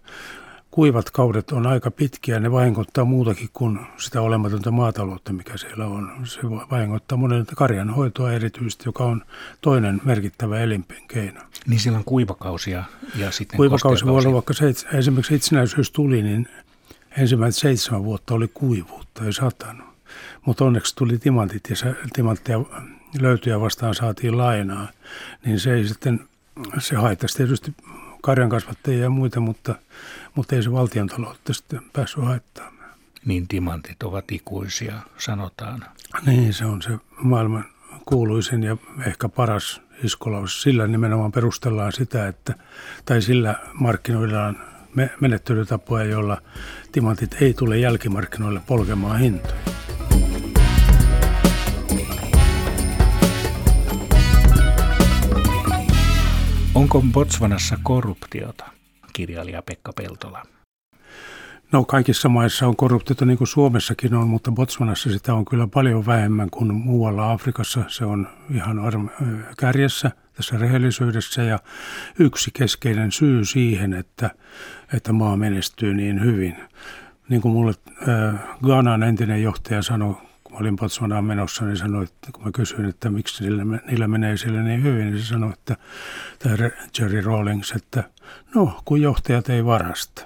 kuivat 0.72 1.12
kaudet 1.12 1.51
on 1.51 1.68
aika 1.68 1.92
pitkiä. 1.92 2.40
Ne 2.40 2.51
vahingoittaa 2.51 3.06
muutakin 3.06 3.50
kuin 3.54 3.80
sitä 3.98 4.22
olematonta 4.22 4.72
maataloutta, 4.72 5.34
mikä 5.34 5.58
siellä 5.58 5.86
on. 5.86 6.12
Se 6.24 6.40
vahingoittaa 6.72 7.18
monen 7.18 7.46
karjan 7.56 7.90
hoitoa 7.90 8.32
erityisesti, 8.32 8.84
joka 8.86 9.04
on 9.04 9.25
toinen 9.62 10.01
merkittävä 10.06 10.60
elinkeino. 10.60 11.42
Niin 11.68 11.80
siellä 11.80 11.98
on 11.98 12.06
kuivakausia 12.06 12.84
ja 13.16 13.32
sitten 13.32 13.58
Kuivakausi 13.58 14.06
voi 14.06 14.20
olla 14.20 14.34
vaikka 14.34 14.54
se, 14.54 14.74
esimerkiksi 14.94 15.36
itsenäisyys 15.36 15.91
tuli, 15.91 16.22
niin 16.22 16.48
ensimmäiset 17.17 17.62
seitsemän 17.62 18.04
vuotta 18.04 18.34
oli 18.34 18.48
kuivuutta, 18.54 19.26
ei 19.26 19.34
satanut. 19.34 19.88
Mutta 20.45 20.65
onneksi 20.65 20.95
tuli 20.95 21.17
timantit 21.17 21.69
ja 21.69 21.76
timantteja 22.13 22.60
löytyjä 23.22 23.60
vastaan 23.60 23.95
saatiin 23.95 24.38
lainaa, 24.38 24.88
niin 25.45 25.60
se 25.60 25.74
ei 25.74 25.88
sitten, 25.88 26.19
se 26.80 26.95
haittaisi 26.95 27.38
tietysti 27.38 27.74
karjankasvattajia 28.21 29.03
ja 29.03 29.10
muita, 29.10 29.39
mutta, 29.39 29.75
mutta 30.36 30.55
ei 30.55 30.63
se 30.63 30.71
valtion 30.71 31.07
taloutta 31.07 31.53
sitten 31.53 31.81
päässyt 31.93 32.23
haittaamaan. 32.23 32.89
Niin 33.25 33.47
timantit 33.47 34.03
ovat 34.03 34.31
ikuisia, 34.31 35.01
sanotaan. 35.17 35.86
Niin, 36.25 36.53
se 36.53 36.65
on 36.65 36.81
se 36.81 36.91
maailman 37.21 37.65
kuuluisin 38.05 38.63
ja 38.63 38.77
ehkä 39.05 39.29
paras 39.29 39.81
iskolaus. 40.03 40.62
Sillä 40.62 40.88
nimenomaan 40.88 41.31
perustellaan 41.31 41.91
sitä, 41.91 42.27
että, 42.27 42.55
tai 43.05 43.21
sillä 43.21 43.55
markkinoidaan 43.73 44.57
menettelytapoja, 45.21 46.05
joilla 46.05 46.41
timantit 46.91 47.41
ei 47.41 47.53
tule 47.53 47.77
jälkimarkkinoille 47.77 48.62
polkemaan 48.67 49.19
hintoja. 49.19 49.55
Onko 56.75 57.03
Botswanassa 57.13 57.77
korruptiota, 57.84 58.65
kirjailija 59.13 59.62
Pekka 59.62 59.93
Peltola? 59.93 60.43
No 61.71 61.84
kaikissa 61.84 62.29
maissa 62.29 62.67
on 62.67 62.75
korruptiota 62.75 63.25
niin 63.25 63.38
kuin 63.38 63.47
Suomessakin 63.47 64.13
on, 64.13 64.27
mutta 64.27 64.51
Botswanassa 64.51 65.12
sitä 65.12 65.34
on 65.34 65.45
kyllä 65.45 65.67
paljon 65.67 66.05
vähemmän 66.05 66.49
kuin 66.49 66.73
muualla 66.73 67.31
Afrikassa. 67.31 67.84
Se 67.88 68.05
on 68.05 68.27
ihan 68.53 68.77
kärjessä 69.57 70.12
tässä 70.34 70.57
rehellisyydessä 70.57 71.43
ja 71.43 71.60
yksi 72.19 72.51
keskeinen 72.53 73.12
syy 73.12 73.45
siihen, 73.45 73.93
että, 73.93 74.29
että 74.93 75.13
maa 75.13 75.38
menestyy 75.38 75.93
niin 75.93 76.23
hyvin. 76.23 76.55
Niin 77.29 77.41
kuin 77.41 77.51
mulle 77.51 77.73
äh, 78.10 78.36
Ghanan 78.63 79.03
entinen 79.03 79.43
johtaja 79.43 79.81
sanoi 79.81 80.15
kun 80.52 80.62
olin 80.62 80.76
Botswanaan 80.76 81.26
menossa, 81.26 81.66
niin 81.66 81.78
sanoi, 81.78 82.04
että 82.04 82.32
kun 82.32 82.44
mä 82.44 82.52
kysyin, 82.52 82.86
että 82.86 83.10
miksi 83.10 83.44
niillä, 83.44 83.64
niillä 83.88 84.08
menee 84.08 84.38
siellä 84.38 84.62
niin 84.62 84.84
hyvin, 84.84 85.06
niin 85.06 85.20
se 85.20 85.26
sanoi, 85.26 85.54
että 85.54 85.78
tämä 86.40 86.56
Jerry 87.00 87.22
Rawlings, 87.22 87.72
että 87.72 88.04
no, 88.56 88.82
kun 88.86 89.02
johtajat 89.02 89.50
ei 89.50 89.66
varasta. 89.66 90.26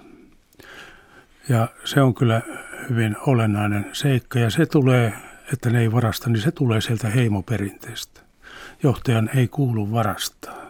Ja 1.50 1.68
se 1.84 2.02
on 2.02 2.14
kyllä 2.14 2.42
hyvin 2.90 3.16
olennainen 3.20 3.86
seikka 3.94 4.40
ja 4.40 4.50
se 4.50 4.66
tulee, 4.66 5.14
että 5.54 5.70
ne 5.70 5.82
ei 5.82 5.92
varasta, 5.92 6.30
niin 6.30 6.42
se 6.42 6.52
tulee 6.52 6.82
sieltä 6.82 7.10
heimoperinteestä. 7.10 8.22
Johtajan 8.84 9.30
ei 9.36 9.48
kuulu 9.48 9.92
varastaa. 9.92 10.66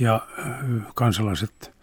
Ja 0.00 0.26
kansalaiset 0.94 1.74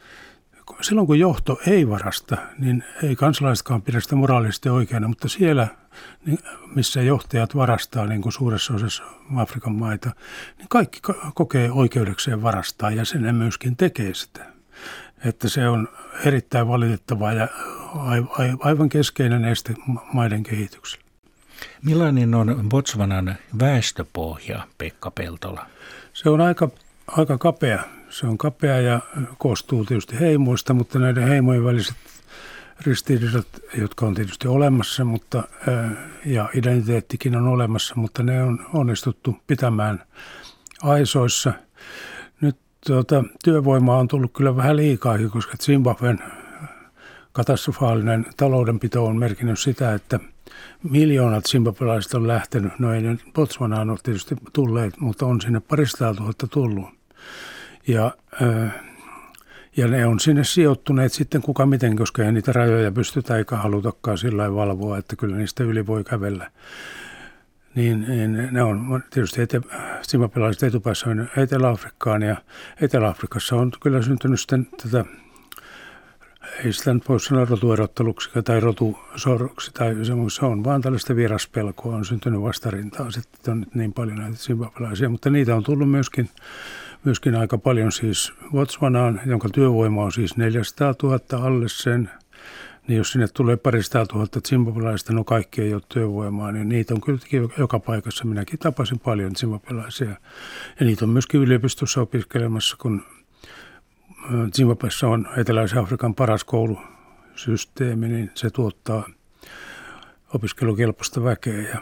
silloin 0.81 1.07
kun 1.07 1.19
johto 1.19 1.59
ei 1.67 1.89
varasta, 1.89 2.37
niin 2.57 2.83
ei 3.03 3.15
kansalaisetkaan 3.15 3.81
pidä 3.81 3.99
sitä 3.99 4.15
moraalisesti 4.15 4.69
oikeana, 4.69 5.07
mutta 5.07 5.27
siellä, 5.27 5.67
niin 6.25 6.39
missä 6.75 7.01
johtajat 7.01 7.55
varastaa, 7.55 8.07
niin 8.07 8.21
kuin 8.21 8.33
suuressa 8.33 8.73
osassa 8.73 9.03
Afrikan 9.35 9.75
maita, 9.75 10.11
niin 10.57 10.67
kaikki 10.69 10.99
kokee 11.33 11.71
oikeudekseen 11.71 12.41
varastaa 12.41 12.91
ja 12.91 13.05
sen 13.05 13.35
myöskin 13.35 13.75
tekee 13.75 14.13
sitä. 14.13 14.45
Että 15.25 15.49
se 15.49 15.69
on 15.69 15.87
erittäin 16.25 16.67
valitettavaa 16.67 17.33
ja 17.33 17.47
aivan 18.59 18.89
keskeinen 18.89 19.45
este 19.45 19.73
maiden 20.13 20.43
kehitykselle. 20.43 21.05
Millainen 21.83 22.35
on 22.35 22.65
Botswanan 22.69 23.35
väestöpohja, 23.59 24.67
Pekka 24.77 25.11
Peltola? 25.11 25.65
Se 26.13 26.29
on 26.29 26.41
aika, 26.41 26.69
aika 27.07 27.37
kapea 27.37 27.83
se 28.17 28.27
on 28.27 28.37
kapea 28.37 28.81
ja 28.81 28.99
koostuu 29.37 29.85
tietysti 29.85 30.19
heimoista, 30.19 30.73
mutta 30.73 30.99
näiden 30.99 31.27
heimojen 31.27 31.63
väliset 31.63 31.95
ristiriidat, 32.81 33.47
jotka 33.77 34.05
on 34.05 34.13
tietysti 34.13 34.47
olemassa, 34.47 35.05
mutta, 35.05 35.43
ja 36.25 36.49
identiteettikin 36.53 37.35
on 37.35 37.47
olemassa, 37.47 37.95
mutta 37.95 38.23
ne 38.23 38.43
on 38.43 38.65
onnistuttu 38.73 39.37
pitämään 39.47 40.03
aisoissa. 40.81 41.53
Nyt 42.41 42.57
tuota, 42.87 43.23
työvoimaa 43.43 43.97
on 43.97 44.07
tullut 44.07 44.33
kyllä 44.33 44.55
vähän 44.55 44.75
liikaakin, 44.75 45.29
koska 45.29 45.57
Zimbabwen 45.57 46.19
katastrofaalinen 47.31 48.25
taloudenpito 48.37 49.05
on 49.05 49.17
merkinnyt 49.17 49.59
sitä, 49.59 49.93
että 49.93 50.19
miljoonat 50.83 51.45
zimbabwelaiset 51.45 52.13
on 52.13 52.27
lähtenyt. 52.27 52.79
No 52.79 52.93
ei 52.93 53.01
nyt 53.01 53.21
Botswanaan 53.33 53.89
ole 53.89 53.99
tietysti 54.03 54.35
tulleet, 54.53 54.99
mutta 54.99 55.25
on 55.25 55.41
sinne 55.41 55.59
parista 55.59 56.13
tuhatta 56.13 56.47
tullut. 56.47 56.97
Ja, 57.87 58.11
ja 59.77 59.87
ne 59.87 60.05
on 60.05 60.19
sinne 60.19 60.43
sijoittuneet 60.43 61.13
sitten 61.13 61.41
kuka 61.41 61.65
miten, 61.65 61.95
koska 61.95 62.23
ei 62.23 62.31
niitä 62.31 62.51
rajoja 62.51 62.91
pystytä 62.91 63.37
eikä 63.37 63.55
halutakaan 63.55 64.17
sillä 64.17 64.55
valvoa, 64.55 64.97
että 64.97 65.15
kyllä 65.15 65.37
niistä 65.37 65.63
yli 65.63 65.87
voi 65.87 66.03
kävellä. 66.03 66.51
Niin, 67.75 68.05
niin 68.07 68.49
ne 68.51 68.63
on 68.63 69.03
tietysti 69.09 69.41
ete, 69.41 69.61
simapelaiset 70.01 70.63
etupäässä 70.63 71.09
on 71.09 71.29
Etelä-Afrikkaan 71.37 72.21
ja 72.21 72.35
Etelä-Afrikassa 72.81 73.55
on 73.55 73.71
kyllä 73.81 74.01
syntynyt 74.01 74.39
sitten 74.39 74.67
tätä 74.83 75.05
ei 76.65 76.73
sitä 76.73 76.93
nyt 76.93 77.09
voi 77.09 77.19
sanoa 77.19 77.45
rotuerotteluksi 77.45 78.29
tai 78.45 78.59
rotusoroksi 78.59 79.71
tai 79.73 79.95
se 80.29 80.45
on 80.45 80.63
vaan 80.63 80.81
tällaista 80.81 81.15
vieraspelkoa 81.15 81.95
on 81.95 82.05
syntynyt 82.05 82.41
vastarintaa. 82.41 83.11
Sitten 83.11 83.51
on 83.51 83.59
nyt 83.59 83.75
niin 83.75 83.93
paljon 83.93 84.17
näitä 84.17 84.37
zimbabwelaisia, 84.37 85.09
mutta 85.09 85.29
niitä 85.29 85.55
on 85.55 85.63
tullut 85.63 85.91
myöskin 85.91 86.29
myöskin 87.07 87.35
aika 87.35 87.57
paljon 87.57 87.91
siis 87.91 88.33
Botswanaan, 88.51 89.21
jonka 89.25 89.49
työvoima 89.49 90.03
on 90.03 90.11
siis 90.11 90.37
400 90.37 90.95
000 91.03 91.19
alle 91.31 91.69
sen. 91.69 92.09
Niin 92.87 92.97
jos 92.97 93.11
sinne 93.11 93.27
tulee 93.27 93.57
parista 93.57 94.05
tuhatta 94.05 94.39
zimbabwelaista, 94.47 95.13
no 95.13 95.23
kaikki 95.23 95.61
ei 95.61 95.73
ole 95.73 95.81
työvoimaa, 95.89 96.51
niin 96.51 96.69
niitä 96.69 96.93
on 96.93 97.01
kyllä 97.01 97.19
joka 97.57 97.79
paikassa. 97.79 98.25
Minäkin 98.25 98.59
tapasin 98.59 98.99
paljon 98.99 99.35
zimbabwelaisia. 99.35 100.15
Ja 100.79 100.85
niitä 100.85 101.05
on 101.05 101.09
myöskin 101.09 101.41
yliopistossa 101.41 102.01
opiskelemassa, 102.01 102.75
kun 102.79 103.03
Zimbabwessa 104.55 105.07
on 105.07 105.27
Etelä-Afrikan 105.37 106.15
paras 106.15 106.43
koulusysteemi, 106.43 108.07
niin 108.07 108.31
se 108.35 108.49
tuottaa 108.49 109.09
opiskelukelpoista 110.33 111.23
väkeä. 111.23 111.61
Ja 111.61 111.81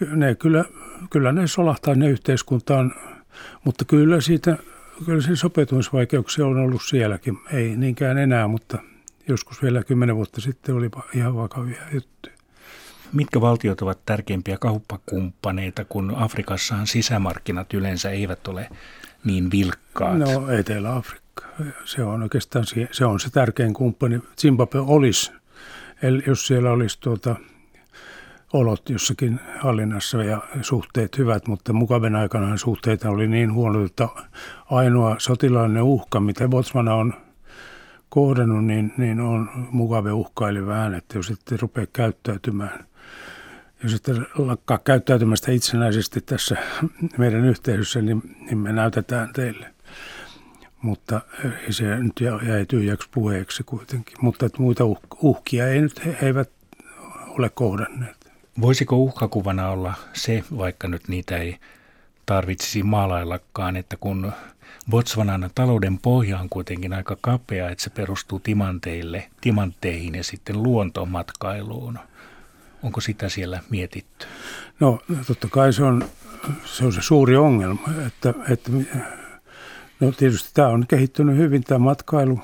ne 0.00 0.34
kyllä, 0.34 0.64
kyllä 1.10 1.32
ne 1.32 1.46
solahtaa 1.46 1.94
ne 1.94 2.08
yhteiskuntaan, 2.08 2.94
mutta 3.64 3.84
kyllä 3.84 4.20
siitä 4.20 4.56
kyllä 5.04 5.22
sen 5.22 5.36
sopeutumisvaikeuksia 5.36 6.46
on 6.46 6.56
ollut 6.56 6.82
sielläkin. 6.82 7.38
Ei 7.52 7.76
niinkään 7.76 8.18
enää, 8.18 8.48
mutta 8.48 8.78
joskus 9.28 9.62
vielä 9.62 9.84
kymmenen 9.84 10.16
vuotta 10.16 10.40
sitten 10.40 10.74
oli 10.74 10.90
ihan 11.14 11.36
vakavia 11.36 11.82
juttuja. 11.92 12.34
Mitkä 13.12 13.40
valtiot 13.40 13.82
ovat 13.82 13.98
tärkeimpiä 14.06 14.58
kauppakumppaneita, 14.58 15.84
kun 15.84 16.14
Afrikassahan 16.16 16.86
sisämarkkinat 16.86 17.74
yleensä 17.74 18.10
eivät 18.10 18.48
ole 18.48 18.68
niin 19.24 19.50
vilkkaat? 19.50 20.18
No 20.18 20.50
Etelä-Afrikka. 20.50 21.44
Se 21.84 22.04
on 22.04 22.22
oikeastaan 22.22 22.64
se, 22.92 23.04
on 23.04 23.20
se 23.20 23.30
tärkein 23.30 23.74
kumppani. 23.74 24.20
Zimbabwe 24.40 24.80
olisi, 24.80 25.32
eli 26.02 26.22
jos 26.26 26.46
siellä 26.46 26.70
olisi 26.70 27.00
tuota, 27.00 27.36
olot 28.52 28.88
jossakin 28.90 29.40
hallinnassa 29.58 30.22
ja 30.22 30.42
suhteet 30.62 31.18
hyvät, 31.18 31.48
mutta 31.48 31.72
Mukaben 31.72 32.16
aikana 32.16 32.56
suhteita 32.56 33.10
oli 33.10 33.28
niin 33.28 33.52
huono, 33.52 33.84
että 33.84 34.08
ainoa 34.70 35.16
sotilaallinen 35.18 35.82
uhka, 35.82 36.20
mitä 36.20 36.48
Botswana 36.48 36.94
on 36.94 37.14
kohdannut, 38.08 38.64
niin, 38.64 38.92
niin 38.96 39.20
on 39.20 39.50
Mugabe 39.70 40.12
uhkaili 40.12 40.66
vähän, 40.66 40.94
että 40.94 41.18
jos 41.18 41.30
ette 41.30 41.56
rupea 41.60 41.86
käyttäytymään, 41.92 42.84
jos 43.82 43.94
ette 43.94 44.12
lakkaa 44.38 44.78
käyttäytymästä 44.78 45.52
itsenäisesti 45.52 46.20
tässä 46.20 46.56
meidän 47.18 47.44
yhteisössä, 47.44 48.02
niin, 48.02 48.36
niin 48.40 48.58
me 48.58 48.72
näytetään 48.72 49.32
teille. 49.32 49.74
Mutta 50.82 51.20
se 51.70 51.96
nyt 51.96 52.20
jäi 52.20 52.66
tyhjäksi 52.66 53.08
puheeksi 53.12 53.62
kuitenkin. 53.62 54.16
Mutta 54.20 54.46
että 54.46 54.62
muita 54.62 54.84
uhkia 55.22 55.68
ei 55.68 55.80
nyt 55.80 56.04
he 56.06 56.16
eivät 56.22 56.50
ole 57.28 57.48
kohdanneet. 57.48 58.19
Voisiko 58.60 58.96
uhkakuvana 58.96 59.68
olla 59.68 59.94
se, 60.12 60.44
vaikka 60.58 60.88
nyt 60.88 61.08
niitä 61.08 61.36
ei 61.36 61.56
tarvitsisi 62.26 62.82
maalaillakaan, 62.82 63.76
että 63.76 63.96
kun 63.96 64.32
Botswanan 64.90 65.50
talouden 65.54 65.98
pohja 65.98 66.38
on 66.38 66.48
kuitenkin 66.48 66.92
aika 66.92 67.16
kapea, 67.20 67.68
että 67.68 67.84
se 67.84 67.90
perustuu 67.90 68.38
timanteille, 68.40 69.30
timantteihin 69.40 70.14
ja 70.14 70.24
sitten 70.24 70.62
luontomatkailuun. 70.62 71.98
Onko 72.82 73.00
sitä 73.00 73.28
siellä 73.28 73.60
mietitty? 73.70 74.26
No 74.80 74.98
totta 75.26 75.48
kai 75.48 75.72
se 75.72 75.84
on 75.84 76.04
se, 76.64 76.84
on 76.84 76.92
se 76.92 77.02
suuri 77.02 77.36
ongelma, 77.36 77.88
että, 78.06 78.34
että 78.48 78.70
no 80.00 80.12
tietysti 80.12 80.50
tämä 80.54 80.68
on 80.68 80.86
kehittynyt 80.86 81.36
hyvin 81.36 81.64
tämä 81.64 81.78
matkailu 81.78 82.40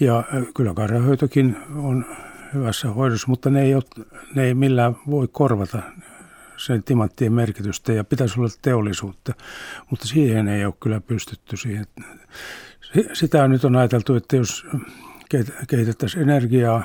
ja 0.00 0.24
kyllä 0.54 0.74
karjahoitokin 0.74 1.56
on 1.76 2.06
hyvässä 2.54 2.88
hoidossa, 2.88 3.28
mutta 3.28 3.50
ne 3.50 3.62
ei, 3.62 3.74
ole, 3.74 3.82
ne 4.34 4.44
ei 4.44 4.54
millään 4.54 4.96
voi 5.10 5.28
korvata 5.32 5.82
sen 6.56 6.82
timanttien 6.82 7.32
merkitystä 7.32 7.92
ja 7.92 8.04
pitäisi 8.04 8.40
olla 8.40 8.48
teollisuutta, 8.62 9.34
mutta 9.90 10.06
siihen 10.06 10.48
ei 10.48 10.64
ole 10.64 10.74
kyllä 10.80 11.00
pystytty 11.00 11.56
siihen. 11.56 11.86
Sitä 13.12 13.48
nyt 13.48 13.64
on 13.64 13.76
ajateltu, 13.76 14.14
että 14.14 14.36
jos 14.36 14.66
kehitettäisiin 15.68 16.22
energiaa, 16.22 16.82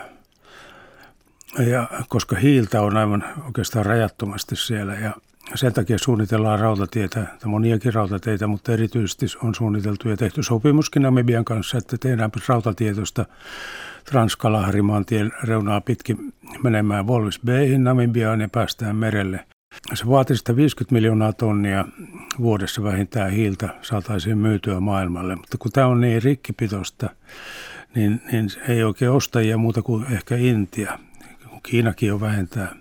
ja 1.59 1.87
koska 2.09 2.35
hiiltä 2.35 2.81
on 2.81 2.97
aivan 2.97 3.23
oikeastaan 3.45 3.85
rajattomasti 3.85 4.55
siellä 4.55 4.93
ja 4.93 5.13
sen 5.55 5.73
takia 5.73 5.97
suunnitellaan 5.97 6.59
rautatietä, 6.59 7.19
tai 7.19 7.49
moniakin 7.49 7.93
rautateitä, 7.93 8.47
mutta 8.47 8.71
erityisesti 8.71 9.25
on 9.43 9.55
suunniteltu 9.55 10.09
ja 10.09 10.17
tehty 10.17 10.43
sopimuskin 10.43 11.01
Namibian 11.01 11.45
kanssa, 11.45 11.77
että 11.77 11.97
tehdään 11.97 12.31
rautatietosta 12.47 13.25
Transkalaharimaantien 14.11 15.31
reunaa 15.43 15.81
pitkin 15.81 16.33
menemään 16.63 17.07
Walvis 17.07 17.39
Bayhin 17.45 17.83
Namibiaan 17.83 18.41
ja 18.41 18.49
päästään 18.49 18.95
merelle. 18.95 19.45
Se 19.93 20.07
vaatii 20.07 20.37
sitä 20.37 20.55
50 20.55 20.93
miljoonaa 20.93 21.33
tonnia 21.33 21.85
vuodessa 22.39 22.83
vähintään 22.83 23.31
hiiltä 23.31 23.69
saataisiin 23.81 24.37
myytyä 24.37 24.79
maailmalle, 24.79 25.35
mutta 25.35 25.57
kun 25.57 25.71
tämä 25.71 25.87
on 25.87 26.01
niin 26.01 26.23
rikkipitoista, 26.23 27.09
niin, 27.95 28.21
niin 28.31 28.49
ei 28.67 28.83
oikein 28.83 29.11
ostajia 29.11 29.57
muuta 29.57 29.81
kuin 29.81 30.05
ehkä 30.11 30.35
Intia. 30.35 30.99
Kun 31.49 31.61
Kiinakin 31.63 32.09
jo 32.09 32.21
vähentää 32.21 32.75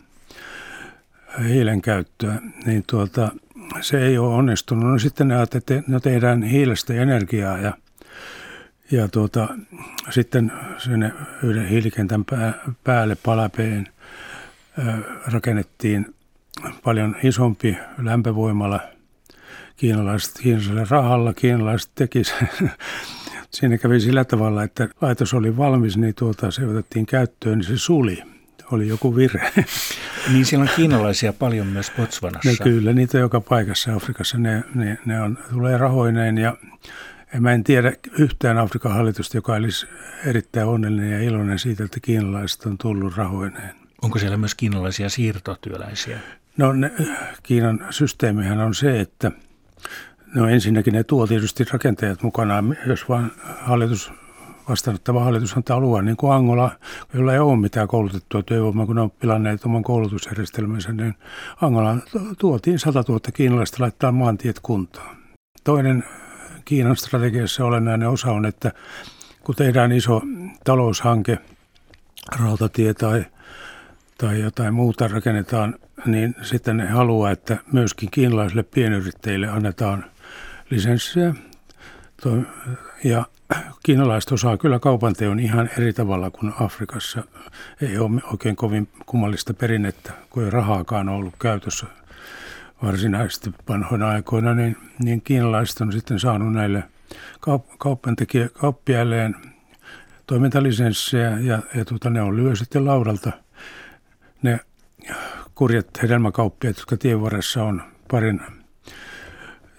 hiilen 1.48 1.82
käyttöä, 1.82 2.38
niin 2.66 2.84
tuota, 2.86 3.28
se 3.80 4.06
ei 4.06 4.18
ole 4.18 4.34
onnistunut. 4.34 4.92
No 4.92 4.98
sitten 4.98 5.28
ne 5.28 5.42
että 5.42 5.82
no 5.88 6.00
tehdään 6.00 6.42
hiilestä 6.42 6.94
energiaa 6.94 7.58
ja, 7.58 7.72
ja 8.90 9.09
tuota, 9.09 9.49
sitten 10.11 10.53
sinne 10.79 11.12
yhden 11.42 11.68
hiilikentän 11.68 12.25
päälle 12.85 13.16
palapeen 13.22 13.88
rakennettiin 15.27 16.14
paljon 16.85 17.16
isompi 17.22 17.79
lämpövoimala 17.99 18.81
kiinalaiset, 19.77 20.35
kiinalaisella 20.42 20.87
rahalla. 20.90 21.35
Kiinalaiset 21.35 21.90
teki 21.94 22.25
sen. 22.25 22.49
Siinä 23.51 23.79
kävi 23.79 24.01
sillä 24.01 24.25
tavalla, 24.25 24.62
että 24.62 24.88
laitos 25.01 25.35
oli 25.35 25.57
valmis, 25.57 25.96
niin 25.96 26.14
tuota, 26.14 26.51
se 26.51 26.66
otettiin 26.66 27.07
käyttöön, 27.07 27.59
niin 27.59 27.68
se 27.68 27.79
suli. 27.79 28.22
Oli 28.72 28.88
joku 28.88 29.16
virhe. 29.16 29.53
Niin 30.33 30.46
siellä 30.46 30.62
on 30.62 30.77
kiinalaisia 30.77 31.33
paljon 31.33 31.66
myös 31.66 31.92
Botswanassa. 31.96 32.51
Ne 32.51 32.57
kyllä, 32.62 32.92
niitä 32.92 33.18
joka 33.18 33.40
paikassa 33.40 33.94
Afrikassa. 33.94 34.38
Ne, 34.38 34.62
ne, 34.75 34.99
ne 35.05 35.22
on, 35.22 35.38
tulee 35.51 35.79
rahoineen 35.79 36.38
ja 36.38 36.57
mä 37.40 37.52
en 37.52 37.64
tiedä 37.64 37.92
yhtään 38.18 38.58
Afrikan 38.58 38.92
hallitusta, 38.92 39.36
joka 39.36 39.52
olisi 39.52 39.86
erittäin 40.26 40.66
onnellinen 40.66 41.10
ja 41.10 41.20
iloinen 41.20 41.58
siitä, 41.58 41.84
että 41.84 42.00
kiinalaiset 42.00 42.66
on 42.66 42.78
tullut 42.78 43.16
rahoineen. 43.16 43.74
Onko 44.02 44.18
siellä 44.18 44.36
myös 44.36 44.54
kiinalaisia 44.54 45.08
siirtotyöläisiä? 45.08 46.18
No 46.56 46.72
ne, 46.72 46.92
Kiinan 47.42 47.86
systeemihän 47.90 48.60
on 48.60 48.74
se, 48.74 49.00
että 49.00 49.32
no 50.34 50.48
ensinnäkin 50.48 50.92
ne 50.92 51.04
tuo 51.04 51.26
tietysti 51.26 51.64
rakenteet 51.72 52.22
mukanaan, 52.22 52.76
jos 52.86 53.08
vaan 53.08 53.32
hallitus 53.58 54.12
vastaanottava 54.68 55.24
hallitus 55.24 55.56
antaa 55.56 55.80
luvan, 55.80 56.04
niin 56.04 56.16
kuin 56.16 56.32
Angola, 56.32 56.70
jolla 57.14 57.32
ei 57.32 57.38
ole 57.38 57.56
mitään 57.56 57.88
koulutettua 57.88 58.42
työvoimaa, 58.42 58.86
kun 58.86 58.96
ne 58.96 59.02
on 59.02 59.10
pilanneet 59.10 59.64
oman 59.64 59.82
koulutusjärjestelmänsä, 59.82 60.92
niin 60.92 61.14
Angola 61.60 61.96
tuotiin 62.38 62.78
100 62.78 63.04
000 63.08 63.20
kiinalaista 63.34 63.76
laittaa 63.80 64.12
maantiet 64.12 64.60
kuntoon. 64.62 65.16
Toinen 65.64 66.04
Kiinan 66.66 66.96
strategiassa 66.96 67.64
olennainen 67.64 68.09
osa 68.09 68.33
on, 68.33 68.46
että 68.46 68.72
kun 69.44 69.55
tehdään 69.55 69.92
iso 69.92 70.22
taloushanke, 70.64 71.38
rautatie 72.40 72.94
tai, 72.94 73.24
tai 74.18 74.40
jotain 74.40 74.74
muuta 74.74 75.09
rakennetaan 75.09 75.74
niin 76.07 76.35
sitten 76.42 76.76
ne 76.76 76.87
haluaa, 76.87 77.31
että 77.31 77.57
myöskin 77.72 78.11
kiinalaisille 78.11 78.62
pienyrittäjille 78.62 79.48
annetaan 79.48 80.05
lisenssiä. 80.70 81.35
Ja 83.05 83.24
kiinalaiset 83.83 84.33
osaa 84.33 84.57
kyllä 84.57 84.79
kaupanteon 84.79 85.40
ihan 85.40 85.70
eri 85.79 85.92
tavalla 85.92 86.31
kuin 86.31 86.52
Afrikassa. 86.61 87.22
Ei 87.83 87.98
ole 87.98 88.20
oikein 88.33 88.57
kovin 88.57 88.88
kummallista 89.07 89.55
perinnettä, 89.55 90.12
kun 90.31 90.44
ei 90.44 90.50
rahaakaan 90.50 91.09
ollut 91.09 91.35
käytössä 91.38 91.87
varsinaisesti 92.82 93.50
vanhoina 93.68 94.08
aikoina, 94.08 94.54
niin, 94.54 94.76
niin 95.02 95.22
kiinalaiset 95.22 95.80
on 95.80 95.92
sitten 95.92 96.20
saanut 96.20 96.52
näille 96.52 96.82
kaup- 97.40 98.50
kauppiailleen 98.52 99.36
toimintalisenssejä 100.26 101.38
ja, 101.38 101.62
ja 101.74 101.84
tuota, 101.84 102.10
ne 102.10 102.22
on 102.22 102.36
lyö 102.36 102.56
sitten 102.56 102.84
laudalta. 102.84 103.32
Ne 104.42 104.60
kurjat 105.54 105.86
hedelmäkauppiat, 106.02 106.76
jotka 106.76 106.96
tien 106.96 107.22
varressa 107.22 107.64
on 107.64 107.82
parin 108.10 108.40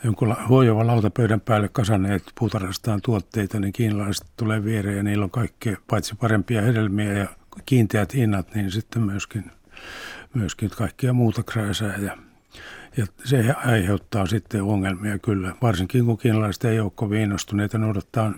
jonkun 0.03 0.35
huojova 0.47 0.87
lautapöydän 0.87 1.41
päälle 1.41 1.69
kasanneet 1.69 2.23
puutarhastaan 2.39 3.01
tuotteita, 3.01 3.59
niin 3.59 3.73
kiinalaiset 3.73 4.27
tulee 4.37 4.63
viereen 4.63 4.97
ja 4.97 5.03
niillä 5.03 5.23
on 5.23 5.31
kaikkea, 5.31 5.77
paitsi 5.87 6.15
parempia 6.15 6.61
hedelmiä 6.61 7.13
ja 7.13 7.27
kiinteät 7.65 8.13
hinnat, 8.13 8.55
niin 8.55 8.71
sitten 8.71 9.01
myöskin, 9.01 9.51
myöskin 10.33 10.69
kaikkia 10.69 11.13
muuta 11.13 11.43
krääsää. 11.43 11.97
Ja, 11.97 12.17
ja 12.97 13.05
se 13.23 13.53
aiheuttaa 13.65 14.25
sitten 14.25 14.63
ongelmia 14.63 15.19
kyllä, 15.19 15.55
varsinkin 15.61 16.05
kun 16.05 16.17
kiinalaiset 16.17 16.65
ei 16.65 16.79
ole 16.79 16.91
kovin 16.95 17.21
innostuneita 17.21 17.77
noudattaa 17.77 18.33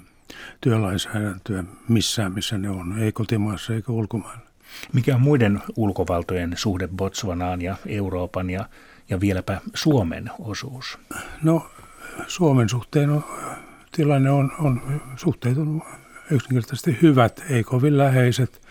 työlainsäädäntöä 0.62 1.64
missään, 1.88 2.34
missä 2.34 2.58
ne 2.58 2.70
on, 2.70 3.00
ei 3.00 3.12
kotimaassa 3.12 3.74
eikä 3.74 3.92
ulkomailla. 3.92 4.50
Mikä 4.94 5.16
on 5.16 5.22
muiden 5.22 5.62
ulkovaltojen 5.76 6.54
suhde 6.56 6.88
Botswanaan 6.88 7.62
ja 7.62 7.76
Euroopan 7.86 8.50
ja, 8.50 8.70
ja 9.10 9.20
vieläpä 9.20 9.62
Suomen 9.74 10.30
osuus? 10.40 11.00
No 11.44 11.72
Suomen 12.28 12.70
suhteen 12.70 13.10
on, 13.10 13.24
tilanne 13.92 14.32
on, 14.32 14.52
on 14.60 15.02
suhteet 15.16 15.58
on 15.58 15.82
yksinkertaisesti 16.32 16.98
hyvät, 17.02 17.44
ei 17.50 17.64
kovin 17.64 17.98
läheiset. 17.98 18.62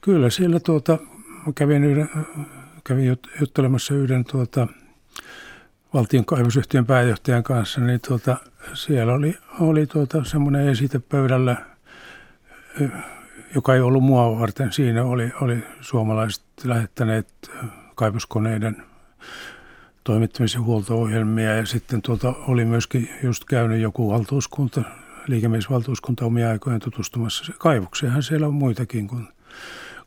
Kyllä 0.00 0.30
siellä 0.30 0.60
tuota, 0.60 0.98
kävin, 1.54 1.84
yhden, 1.84 2.10
kävin 2.84 3.18
juttelemassa 3.40 3.94
yhden 3.94 4.24
tuota, 4.24 4.66
valtion 5.94 6.24
kaivosyhtiön 6.24 6.86
pääjohtajan 6.86 7.42
kanssa, 7.42 7.80
niin 7.80 8.00
tuota, 8.08 8.36
siellä 8.74 9.12
oli, 9.12 9.38
oli 9.60 9.86
tuota, 9.86 10.24
semmoinen 10.24 10.68
esite 10.68 10.98
pöydällä, 10.98 11.56
joka 13.54 13.74
ei 13.74 13.80
ollut 13.80 14.02
mua 14.02 14.40
varten. 14.40 14.72
Siinä 14.72 15.04
oli, 15.04 15.32
oli 15.40 15.64
suomalaiset 15.80 16.44
lähettäneet 16.64 17.50
kaivoskoneiden 17.94 18.82
toimittamisen 20.04 20.62
huolto-ohjelmia 20.62 21.54
ja 21.54 21.66
sitten 21.66 22.02
tuota, 22.02 22.34
oli 22.48 22.64
myöskin 22.64 23.10
just 23.22 23.44
käynyt 23.44 23.80
joku 23.80 24.10
valtuuskunta, 24.10 24.82
liikemiesvaltuuskunta 25.26 26.24
omia 26.24 26.50
aikojen 26.50 26.80
tutustumassa. 26.80 27.52
Kaivoksiahan 27.58 28.22
siellä 28.22 28.46
on 28.46 28.54
muitakin 28.54 29.08
kuin, 29.08 29.28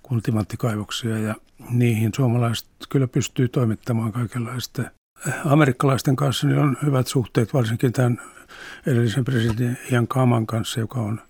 kuin 0.03 0.21
timanttikaivoksia 0.21 1.17
ja 1.17 1.35
niihin 1.69 2.11
suomalaiset 2.15 2.69
kyllä 2.89 3.07
pystyy 3.07 3.47
toimittamaan 3.47 4.11
kaikenlaista. 4.11 4.83
Amerikkalaisten 5.45 6.15
kanssa 6.15 6.47
niin 6.47 6.59
on 6.59 6.77
hyvät 6.85 7.07
suhteet, 7.07 7.53
varsinkin 7.53 7.93
tämän 7.93 8.21
edellisen 8.87 9.25
presidentin 9.25 9.77
Ian 9.91 10.07
Kaman 10.07 10.47
kanssa, 10.47 10.79
joka 10.79 10.99
on 10.99 11.21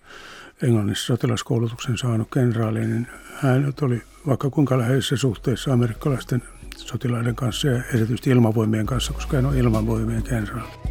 Englannissa 0.61 1.05
sotilaskoulutuksen 1.05 1.97
saanut 1.97 2.27
kenraali, 2.33 2.79
niin 2.79 3.07
hän 3.35 3.73
oli 3.81 4.01
vaikka 4.27 4.49
kuinka 4.49 4.77
läheisissä 4.77 5.17
suhteissa 5.17 5.73
amerikkalaisten 5.73 6.43
sotilaiden 6.77 7.35
kanssa 7.35 7.67
ja 7.67 7.81
erityisesti 7.93 8.29
ilmavoimien 8.29 8.85
kanssa, 8.85 9.13
koska 9.13 9.35
hän 9.35 9.45
on 9.45 9.57
ilmavoimien 9.57 10.23
kenraali. 10.23 10.88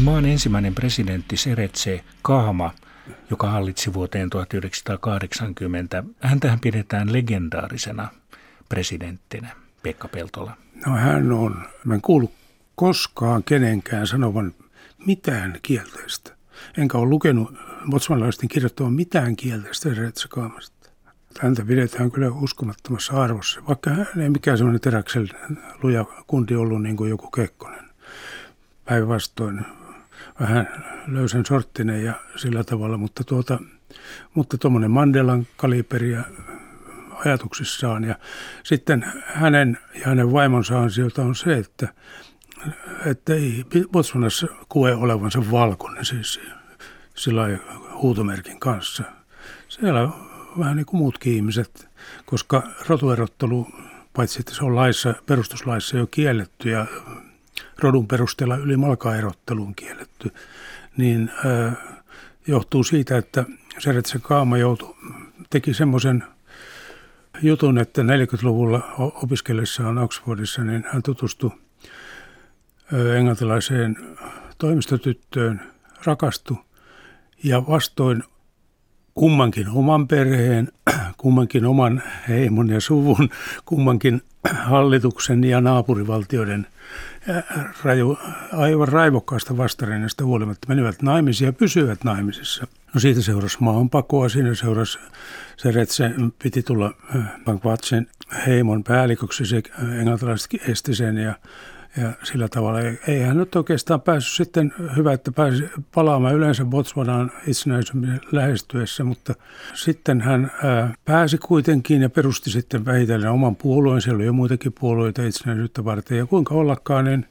Niin 0.00 0.04
maan 0.04 0.26
ensimmäinen 0.26 0.74
presidentti 0.74 1.36
Seretse 1.36 2.04
Kahma, 2.22 2.74
joka 3.30 3.50
hallitsi 3.50 3.94
vuoteen 3.94 4.30
1980, 4.30 6.04
häntähän 6.20 6.60
pidetään 6.60 7.12
legendaarisena 7.12 8.08
presidenttinä, 8.68 9.48
Pekka 9.82 10.08
Peltola. 10.08 10.56
No 10.86 10.92
hän 10.92 11.32
on, 11.32 11.66
mä 11.84 11.94
en 11.94 12.00
kuullut 12.00 12.32
koskaan 12.74 13.44
kenenkään 13.44 14.06
sanovan 14.06 14.54
mitään 15.06 15.58
kielteistä. 15.62 16.36
Enkä 16.78 16.98
ole 16.98 17.08
lukenut 17.08 17.54
botsmanalaisten 17.90 18.48
kirjoittavan 18.48 18.92
mitään 18.92 19.36
kielteistä 19.36 19.88
Seretse 19.88 20.28
Kahmasta. 20.28 20.90
Häntä 21.40 21.64
pidetään 21.64 22.10
kyllä 22.10 22.30
uskomattomassa 22.30 23.22
arvossa, 23.22 23.60
vaikka 23.68 23.90
hän 23.90 24.06
ei 24.20 24.30
mikään 24.30 24.58
semmoinen 24.58 24.80
teräksel 24.80 25.28
luja 25.82 26.04
kunti 26.26 26.56
ollut 26.56 26.82
niin 26.82 26.96
kuin 26.96 27.10
joku 27.10 27.30
Kekkonen. 27.30 27.84
Päinvastoin 28.84 29.64
vähän 30.40 30.84
löysän 31.06 31.46
sorttinen 31.46 32.04
ja 32.04 32.14
sillä 32.36 32.64
tavalla, 32.64 32.96
mutta 32.96 33.24
tuota, 33.24 33.58
mutta 34.34 34.58
tuommoinen 34.58 34.90
Mandelan 34.90 35.46
kaliberia 35.56 36.24
ajatuksissaan. 37.24 38.04
Ja 38.04 38.14
sitten 38.62 39.12
hänen 39.24 39.78
ja 39.94 40.00
hänen 40.04 40.32
vaimonsa 40.32 40.80
ansiota 40.80 41.22
on 41.22 41.34
se, 41.34 41.58
että, 41.58 41.88
että 43.06 43.34
ei 43.34 43.64
Botswanassa 43.92 44.46
koe 44.68 44.94
olevansa 44.94 45.50
valkoinen 45.50 46.04
siis 46.04 46.40
sillä 47.14 47.58
huutomerkin 47.94 48.60
kanssa. 48.60 49.04
Siellä 49.68 50.02
on 50.02 50.30
vähän 50.58 50.76
niin 50.76 50.86
kuin 50.86 50.98
muutkin 50.98 51.32
ihmiset, 51.32 51.88
koska 52.26 52.62
rotuerottelu, 52.88 53.66
paitsi 54.12 54.40
että 54.40 54.54
se 54.54 54.64
on 54.64 54.76
laissa, 54.76 55.14
perustuslaissa 55.26 55.96
jo 55.96 56.06
kielletty 56.06 56.70
ja 56.70 56.86
rodun 57.78 58.08
perusteella 58.08 58.56
yli 58.56 58.76
malkaerotteluun 58.76 59.74
kielletty, 59.74 60.30
niin 60.96 61.30
ö, 61.44 61.72
johtuu 62.46 62.84
siitä, 62.84 63.16
että 63.16 63.44
Seretse 63.78 64.18
Kaama 64.18 64.58
joutui, 64.58 64.96
teki 65.50 65.74
semmoisen 65.74 66.24
jutun, 67.42 67.78
että 67.78 68.02
40-luvulla 68.02 68.94
opiskellessaan 68.98 69.98
Oxfordissa, 69.98 70.64
niin 70.64 70.84
hän 70.92 71.02
tutustui 71.02 71.50
englantilaiseen 73.16 73.96
toimistotyttöön, 74.58 75.60
rakastui 76.04 76.56
ja 77.44 77.66
vastoin 77.66 78.22
kummankin 79.14 79.68
oman 79.68 80.08
perheen, 80.08 80.68
kummankin 81.16 81.66
oman 81.66 82.02
heimon 82.28 82.68
ja 82.68 82.80
suvun, 82.80 83.28
kummankin 83.64 84.22
hallituksen 84.68 85.44
ja 85.44 85.60
naapurivaltioiden 85.60 86.66
raju, 87.84 88.18
aivan 88.52 88.88
raivokkaasta 88.88 89.56
vastarennasta 89.56 90.24
huolimatta 90.24 90.68
menivät 90.68 91.02
naimisiin 91.02 91.46
ja 91.46 91.52
pysyivät 91.52 92.04
naimisissa. 92.04 92.66
No 92.94 93.00
siitä 93.00 93.22
seurasi 93.22 93.56
maanpakoa, 93.60 94.28
siinä 94.28 94.54
seurasi 94.54 94.98
se 95.56 95.70
Retse 95.70 96.10
piti 96.42 96.62
tulla 96.62 96.94
Bankvatsen 97.44 98.06
heimon 98.46 98.84
päälliköksi, 98.84 99.46
se 99.46 99.62
englantilaiset 99.98 100.68
esti 100.68 100.94
sen 100.94 101.18
ja 101.18 101.34
ja 101.96 102.12
sillä 102.22 102.48
tavalla 102.48 102.80
ei 103.08 103.20
hän 103.20 103.36
nyt 103.36 103.56
oikeastaan 103.56 104.00
päässyt 104.00 104.46
sitten, 104.46 104.74
hyvä, 104.96 105.12
että 105.12 105.32
pääsi 105.32 105.64
palaamaan 105.94 106.34
yleensä 106.34 106.64
Botswanaan 106.64 107.32
itsenäisyyden 107.46 108.20
lähestyessä, 108.32 109.04
mutta 109.04 109.34
sitten 109.74 110.20
hän 110.20 110.50
ää, 110.64 110.94
pääsi 111.04 111.38
kuitenkin 111.38 112.02
ja 112.02 112.10
perusti 112.10 112.50
sitten 112.50 112.84
vähitellen 112.84 113.30
oman 113.30 113.56
puolueen. 113.56 114.02
Siellä 114.02 114.16
oli 114.16 114.26
jo 114.26 114.32
muitakin 114.32 114.72
puolueita 114.80 115.22
itsenäisyyttä 115.22 115.84
varten 115.84 116.18
ja 116.18 116.26
kuinka 116.26 116.54
ollakaan, 116.54 117.04
niin 117.04 117.26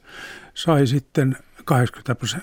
sai 0.54 0.86
sitten 0.86 1.36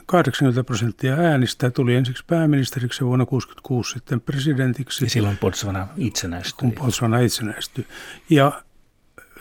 80 0.05 0.63
prosenttia 0.63 1.15
äänistä. 1.15 1.71
Tuli 1.71 1.95
ensiksi 1.95 2.23
pääministeriksi 2.27 3.05
vuonna 3.05 3.25
1966 3.25 3.93
sitten 3.93 4.21
presidentiksi. 4.21 5.05
Ja 5.05 5.09
silloin 5.09 5.37
Botswana 5.37 5.87
itsenäistyi. 5.97 6.59
Kun 6.59 6.71
Botswana 6.71 7.19
itsenäistyi. 7.19 7.87
Ja 8.29 8.61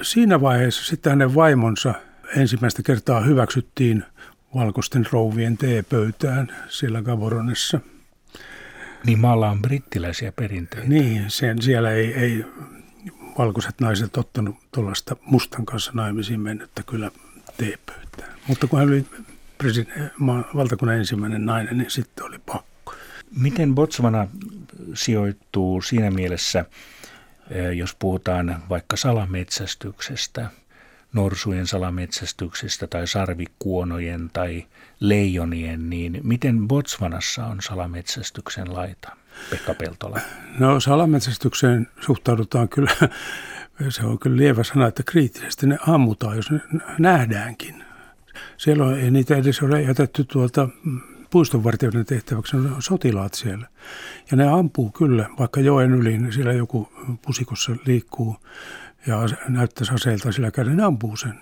siinä 0.02 0.40
vaiheessa 0.40 0.84
sitten 0.84 1.10
hänen 1.10 1.34
vaimonsa– 1.34 1.94
ensimmäistä 2.36 2.82
kertaa 2.82 3.20
hyväksyttiin 3.20 4.04
valkoisten 4.54 5.06
rouvien 5.12 5.58
teepöytään 5.58 6.56
siellä 6.68 7.02
Gaboronessa. 7.02 7.80
Niin 9.06 9.18
maalla 9.18 9.50
on 9.50 9.62
brittiläisiä 9.62 10.32
perinteitä. 10.32 10.88
Niin, 10.88 11.24
sen, 11.30 11.62
siellä 11.62 11.90
ei, 11.90 12.14
ei 12.14 12.44
valkoiset 13.38 13.80
naiset 13.80 14.16
ottanut 14.16 14.56
tuollaista 14.72 15.16
mustan 15.20 15.66
kanssa 15.66 15.92
naimisiin 15.94 16.40
mennyttä 16.40 16.82
kyllä 16.82 17.10
teepöytään. 17.56 18.34
Mutta 18.48 18.66
kun 18.66 18.78
hän 18.78 18.88
oli 18.88 19.06
valtakunnan 20.54 20.96
ensimmäinen 20.98 21.46
nainen, 21.46 21.78
niin 21.78 21.90
sitten 21.90 22.24
oli 22.24 22.38
pakko. 22.38 22.94
Miten 23.40 23.74
Botswana 23.74 24.28
sijoittuu 24.94 25.82
siinä 25.82 26.10
mielessä, 26.10 26.64
eh, 27.50 27.70
jos 27.70 27.96
puhutaan 27.98 28.62
vaikka 28.68 28.96
salametsästyksestä– 28.96 30.50
norsujen 31.16 31.66
salametsästyksestä 31.66 32.86
tai 32.86 33.06
sarvikuonojen 33.06 34.30
tai 34.32 34.66
leijonien, 35.00 35.90
niin 35.90 36.20
miten 36.22 36.68
Botswanassa 36.68 37.46
on 37.46 37.62
salametsästyksen 37.62 38.74
laita? 38.74 39.16
Pekka 39.50 39.74
Peltola. 39.74 40.20
No 40.58 40.80
salametsästykseen 40.80 41.88
suhtaudutaan 42.00 42.68
kyllä, 42.68 42.92
se 43.88 44.06
on 44.06 44.18
kyllä 44.18 44.36
lievä 44.36 44.64
sana, 44.64 44.86
että 44.86 45.02
kriittisesti 45.02 45.66
ne 45.66 45.78
ammutaan, 45.86 46.36
jos 46.36 46.50
ne 46.50 46.60
nähdäänkin. 46.98 47.84
Siellä 48.56 48.84
on, 48.84 48.98
ei 48.98 49.10
niitä 49.10 49.36
edes 49.36 49.62
ole 49.62 49.82
jätetty 49.82 50.24
tuolta 50.24 50.68
puistonvartijoiden 51.30 52.06
tehtäväksi, 52.06 52.56
on 52.56 52.76
sotilaat 52.78 53.34
siellä. 53.34 53.68
Ja 54.30 54.36
ne 54.36 54.48
ampuu 54.48 54.90
kyllä, 54.90 55.26
vaikka 55.38 55.60
joen 55.60 55.94
yli, 55.94 56.18
niin 56.18 56.32
siellä 56.32 56.52
joku 56.52 56.92
pusikossa 57.22 57.76
liikkuu 57.86 58.36
ja 59.06 59.16
näyttäisi 59.48 59.94
aseelta 59.94 60.32
sillä 60.32 60.50
käden, 60.50 60.76
ne 60.76 60.82
ampuu 60.82 61.16
sen. 61.16 61.34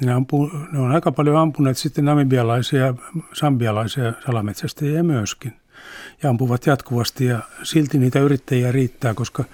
Ne, 0.00 0.12
ampuu, 0.12 0.50
ne 0.72 0.78
on 0.78 0.92
aika 0.92 1.12
paljon 1.12 1.36
ampuneet 1.36 1.78
sitten 1.78 2.04
namibialaisia, 2.04 2.94
sambialaisia 3.32 4.12
salametsästäjiä 4.26 5.02
myöskin. 5.02 5.56
Ja 6.22 6.30
ampuvat 6.30 6.66
jatkuvasti 6.66 7.24
ja 7.24 7.40
silti 7.62 7.98
niitä 7.98 8.18
yrittäjiä 8.18 8.72
riittää, 8.72 9.14
koska 9.14 9.44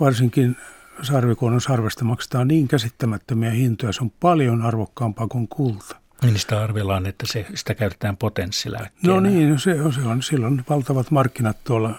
varsinkin 0.00 0.56
sarvikuonon 1.02 1.60
sarvesta 1.60 2.04
maksetaan 2.04 2.48
niin 2.48 2.68
käsittämättömiä 2.68 3.50
hintoja. 3.50 3.92
Se 3.92 4.02
on 4.02 4.10
paljon 4.10 4.62
arvokkaampaa 4.62 5.28
kuin 5.28 5.48
kulta. 5.48 5.96
Niin 6.22 6.38
sitä 6.38 6.62
arvellaan, 6.62 7.06
että 7.06 7.26
se, 7.26 7.46
sitä 7.54 7.74
käytetään 7.74 8.16
potenssiläkkeenä. 8.16 9.14
No 9.14 9.20
niin, 9.20 9.58
se 9.58 9.82
on, 9.82 9.92
se 9.92 10.00
on 10.00 10.22
silloin 10.22 10.64
valtavat 10.70 11.10
markkinat 11.10 11.56
tuolla 11.64 11.98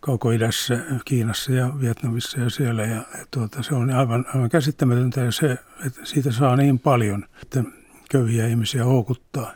Kauko-idässä, 0.00 0.78
Kiinassa 1.04 1.52
ja 1.52 1.80
Vietnamissa 1.80 2.40
ja 2.40 2.50
siellä. 2.50 2.82
Ja, 2.82 2.94
ja 2.94 3.26
tuota, 3.30 3.62
se 3.62 3.74
on 3.74 3.90
aivan, 3.90 4.26
aivan 4.34 4.50
käsittämätöntä 4.50 5.20
ja 5.20 5.32
se, 5.32 5.58
että 5.86 6.00
siitä 6.04 6.32
saa 6.32 6.56
niin 6.56 6.78
paljon, 6.78 7.24
että 7.42 7.64
köyhiä 8.10 8.46
ihmisiä 8.46 8.84
houkuttaa. 8.84 9.52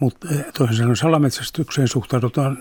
Mutta 0.00 0.28
eh, 0.30 0.44
toisin 0.58 0.76
sanoen 0.76 0.96
salametsästykseen 0.96 1.88
suhtaudutaan 1.88 2.58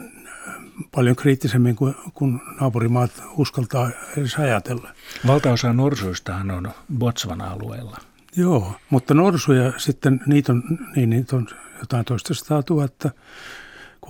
paljon 0.91 1.15
kriittisemmin 1.15 1.75
kuin 1.75 1.95
kun 2.13 2.41
naapurimaat 2.61 3.23
uskaltaa 3.37 3.89
edes 4.17 4.35
ajatella. 4.35 4.89
Valtaosa 5.27 5.73
norsuistahan 5.73 6.51
on 6.51 6.71
Botswana-alueella. 6.97 7.97
Joo, 8.35 8.73
mutta 8.89 9.13
norsuja 9.13 9.73
sitten, 9.77 10.21
niitä 10.25 10.51
on, 10.51 10.63
niin, 10.95 11.09
niitä 11.09 11.35
on 11.35 11.47
jotain 11.79 12.05
toista 12.05 12.33
sataa 12.33 12.63
tuhatta. 12.63 13.09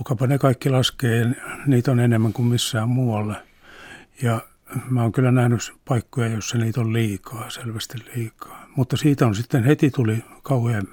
Kukapa 0.00 0.26
ne 0.26 0.38
kaikki 0.38 0.70
laskee, 0.70 1.26
niitä 1.66 1.90
on 1.90 2.00
enemmän 2.00 2.32
kuin 2.32 2.48
missään 2.48 2.88
muualla. 2.88 3.36
Ja 4.22 4.40
mä 4.90 5.02
oon 5.02 5.12
kyllä 5.12 5.30
nähnyt 5.30 5.72
paikkoja, 5.88 6.28
joissa 6.28 6.58
niitä 6.58 6.80
on 6.80 6.92
liikaa, 6.92 7.50
selvästi 7.50 7.98
liikaa. 8.16 8.66
Mutta 8.76 8.96
siitä 8.96 9.26
on 9.26 9.34
sitten 9.34 9.64
heti 9.64 9.90
tuli 9.90 10.24
kauhean 10.42 10.88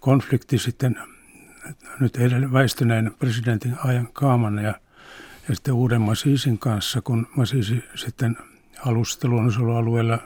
konflikti 0.00 0.58
sitten 0.58 0.96
nyt 2.00 2.18
väistyneen 2.52 3.14
presidentin 3.18 3.76
ajan 3.84 4.08
Kaaman 4.12 4.58
ja, 4.58 4.74
ja 5.48 5.54
sitten 5.54 5.74
uuden 5.74 6.00
Masiisin 6.00 6.58
kanssa, 6.58 7.00
kun 7.00 7.26
Masisi 7.36 7.84
sitten 7.94 8.36
alusta 8.84 9.28
luonnonsuojelualueella 9.28 10.18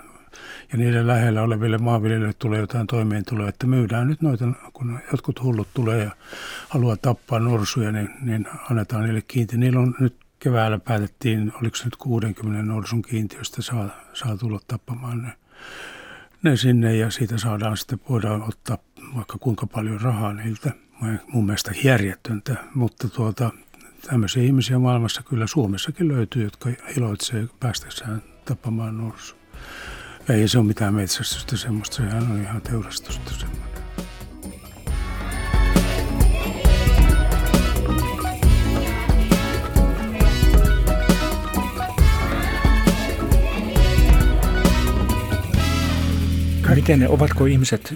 ja 0.73 0.79
niiden 0.79 1.07
lähellä 1.07 1.43
oleville 1.43 1.79
maanviljelijöille 1.79 2.37
tulee 2.39 2.61
jotain 2.61 2.87
toimeentuloa, 2.87 3.49
että 3.49 3.67
myydään 3.67 4.09
nyt 4.09 4.23
noita, 4.23 4.45
kun 4.73 4.99
jotkut 5.13 5.43
hullut 5.43 5.69
tulee 5.75 6.05
ja 6.05 6.11
haluaa 6.69 6.97
tappaa 6.97 7.39
norsuja, 7.39 7.93
niin, 7.93 8.09
niin 8.23 8.47
annetaan 8.71 9.05
niille 9.05 9.23
kiinti. 9.23 9.57
Niillä 9.57 9.81
on 9.81 9.95
nyt 10.01 10.17
keväällä 10.39 10.79
päätettiin, 10.79 11.53
oliko 11.61 11.77
se 11.77 11.85
nyt 11.85 11.97
60 11.97 12.63
norsun 12.63 13.03
kiintiöstä 13.03 13.63
saa, 13.63 13.89
saa 14.13 14.37
tulla 14.37 14.61
tappamaan 14.67 15.23
ne, 15.23 15.33
ne 16.43 16.57
sinne 16.57 16.97
ja 16.97 17.11
siitä 17.11 17.39
saadaan 17.39 17.77
sitten, 17.77 18.01
voidaan 18.09 18.43
ottaa 18.43 18.79
vaikka 19.17 19.39
kuinka 19.39 19.67
paljon 19.67 20.01
rahaa 20.01 20.33
niiltä. 20.33 20.73
Mun 21.33 21.47
mielestä 21.47 21.73
järjettöntä, 21.85 22.57
mutta 22.75 23.09
tuota, 23.09 23.51
tämmöisiä 24.07 24.43
ihmisiä 24.43 24.79
maailmassa 24.79 25.23
kyllä 25.23 25.47
Suomessakin 25.47 26.09
löytyy, 26.09 26.45
jotka 26.45 26.71
iloitsee 26.97 27.47
päästessään 27.61 28.23
tappamaan 28.45 28.99
norsu. 28.99 29.37
Ei 30.33 30.49
se 30.49 30.59
ole 30.59 30.67
mitään 30.67 30.95
metsästystä 30.95 31.57
semmoista, 31.57 31.97
sehän 31.97 32.33
on 32.33 32.43
ihan 32.43 32.63
teurastusta 32.63 33.31
semmoinen. 33.31 33.70
Miten 46.91 47.01
ne, 47.01 47.09
ovatko 47.09 47.47
ihmiset, 47.47 47.95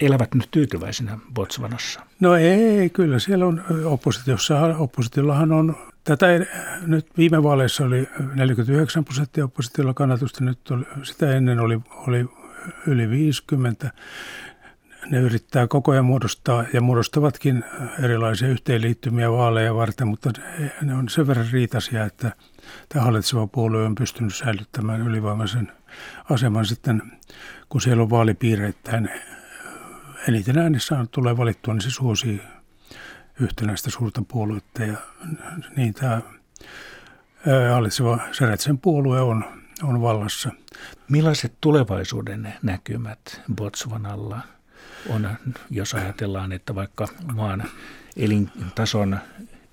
elävät 0.00 0.34
nyt 0.34 0.48
tyytyväisinä 0.50 1.18
Botswanassa? 1.34 2.00
No 2.20 2.34
ei, 2.34 2.90
kyllä 2.90 3.18
siellä 3.18 3.46
on 3.46 3.64
oppositiossa, 3.84 4.76
oppositiollahan 4.78 5.52
on, 5.52 5.76
tätä 6.04 6.26
nyt 6.86 7.06
viime 7.16 7.42
vaaleissa 7.42 7.84
oli 7.84 8.08
49 8.34 9.04
prosenttia 9.04 9.44
oppositiolla 9.44 9.94
kannatusta, 9.94 10.44
nyt 10.44 10.70
oli, 10.70 10.84
sitä 11.02 11.36
ennen 11.36 11.60
oli, 11.60 11.80
oli 12.08 12.26
yli 12.86 13.10
50. 13.10 13.90
Ne 15.10 15.20
yrittää 15.20 15.66
koko 15.66 15.92
ajan 15.92 16.04
muodostaa 16.04 16.64
ja 16.72 16.80
muodostavatkin 16.80 17.64
erilaisia 18.02 18.48
yhteenliittymiä 18.48 19.32
vaaleja 19.32 19.74
varten, 19.74 20.08
mutta 20.08 20.30
ne 20.82 20.94
on 20.94 21.08
sen 21.08 21.26
verran 21.26 21.46
riitaisia, 21.52 22.04
että 22.04 22.32
tämä 22.88 23.04
hallitseva 23.04 23.46
puolue 23.46 23.84
on 23.84 23.94
pystynyt 23.94 24.34
säilyttämään 24.34 25.00
ylivoimaisen 25.00 25.72
aseman 26.30 26.66
sitten, 26.66 27.02
kun 27.68 27.80
siellä 27.80 28.02
on 28.02 28.10
vaalipiireittäin 28.10 29.10
eniten 30.28 30.58
äänissä 30.58 31.06
tulee 31.10 31.36
valittua, 31.36 31.74
niin 31.74 31.82
se 31.82 31.90
suosii 31.90 32.42
yhtenäistä 33.40 33.90
suurta 33.90 34.22
puoluetta. 34.28 34.82
Ja 34.82 34.96
niin 35.76 35.94
tämä 35.94 36.20
hallitseva 37.72 38.18
Seretsen 38.32 38.78
puolue 38.78 39.20
on, 39.20 39.44
on 39.82 40.00
vallassa. 40.00 40.50
Millaiset 41.08 41.52
tulevaisuuden 41.60 42.54
näkymät 42.62 43.40
Botswanalla 43.54 44.40
on, 45.08 45.28
jos 45.70 45.94
ajatellaan, 45.94 46.52
että 46.52 46.74
vaikka 46.74 47.08
maan 47.34 47.64
elintason 48.16 49.18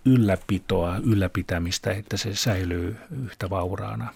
ylläpitoa, 0.06 0.98
ylläpitämistä, 0.98 1.92
että 1.92 2.18
se 2.18 2.36
säilyy 2.36 2.98
yhtä 3.24 3.50
vauraana? 3.50 4.14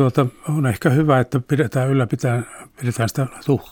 Tuota, 0.00 0.26
on 0.48 0.66
ehkä 0.66 0.90
hyvä, 0.90 1.20
että 1.20 1.40
pidetään 1.40 1.88
ylläpitään, 1.88 2.46
pidetään 2.80 3.08
sitä 3.08 3.26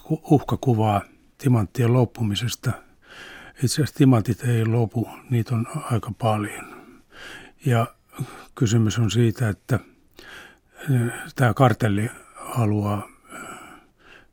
uhkakuvaa 0.09 1.03
timanttien 1.39 1.93
loppumisesta. 1.93 2.73
Itse 3.63 3.75
asiassa 3.75 3.95
timantit 3.95 4.45
ei 4.45 4.67
lopu, 4.67 5.09
niitä 5.31 5.55
on 5.55 5.67
aika 5.91 6.13
paljon. 6.19 6.85
Ja 7.67 7.87
kysymys 8.55 8.99
on 8.99 9.11
siitä, 9.11 9.49
että 9.49 9.79
eh, 10.91 11.13
tämä 11.37 11.55
kartelli 11.55 12.11
haluaa 12.35 13.09
eh, 13.33 13.41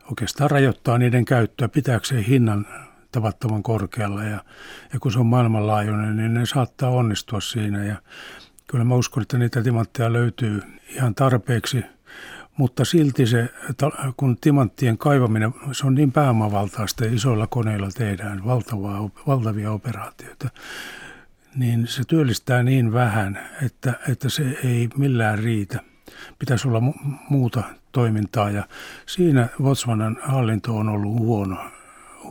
oikeastaan 0.09 0.51
rajoittaa 0.51 0.97
niiden 0.97 1.25
käyttöä 1.25 1.67
pitääkseen 1.67 2.23
hinnan 2.23 2.67
tavattoman 3.11 3.63
korkealla 3.63 4.23
ja, 4.23 4.43
ja 4.93 4.99
kun 4.99 5.11
se 5.11 5.19
on 5.19 5.25
maailmanlaajuinen, 5.25 6.17
niin 6.17 6.33
ne 6.33 6.45
saattaa 6.45 6.89
onnistua 6.89 7.41
siinä 7.41 7.85
ja 7.85 7.95
kyllä 8.67 8.83
mä 8.83 8.95
uskon, 8.95 9.21
että 9.21 9.37
niitä 9.37 9.63
timantteja 9.63 10.13
löytyy 10.13 10.61
ihan 10.89 11.15
tarpeeksi, 11.15 11.83
mutta 12.57 12.85
silti 12.85 13.27
se, 13.27 13.49
kun 14.17 14.37
timanttien 14.41 14.97
kaivaminen, 14.97 15.53
se 15.71 15.87
on 15.87 15.95
niin 15.95 16.11
pääomavaltaista 16.11 17.05
ja 17.05 17.13
isoilla 17.13 17.47
koneilla 17.47 17.89
tehdään 17.97 18.45
valtavaa, 18.45 19.09
valtavia 19.27 19.71
operaatioita, 19.71 20.49
niin 21.55 21.87
se 21.87 22.03
työllistää 22.07 22.63
niin 22.63 22.93
vähän, 22.93 23.39
että, 23.65 23.93
että 24.09 24.29
se 24.29 24.59
ei 24.63 24.89
millään 24.97 25.39
riitä. 25.39 25.79
Pitäisi 26.39 26.67
olla 26.67 26.79
mu- 26.79 27.15
muuta 27.29 27.63
toimintaa 27.91 28.49
ja 28.49 28.63
siinä 29.05 29.47
Botswanan 29.63 30.17
hallinto 30.21 30.77
on 30.77 30.89
ollut 30.89 31.19
huono 31.19 31.57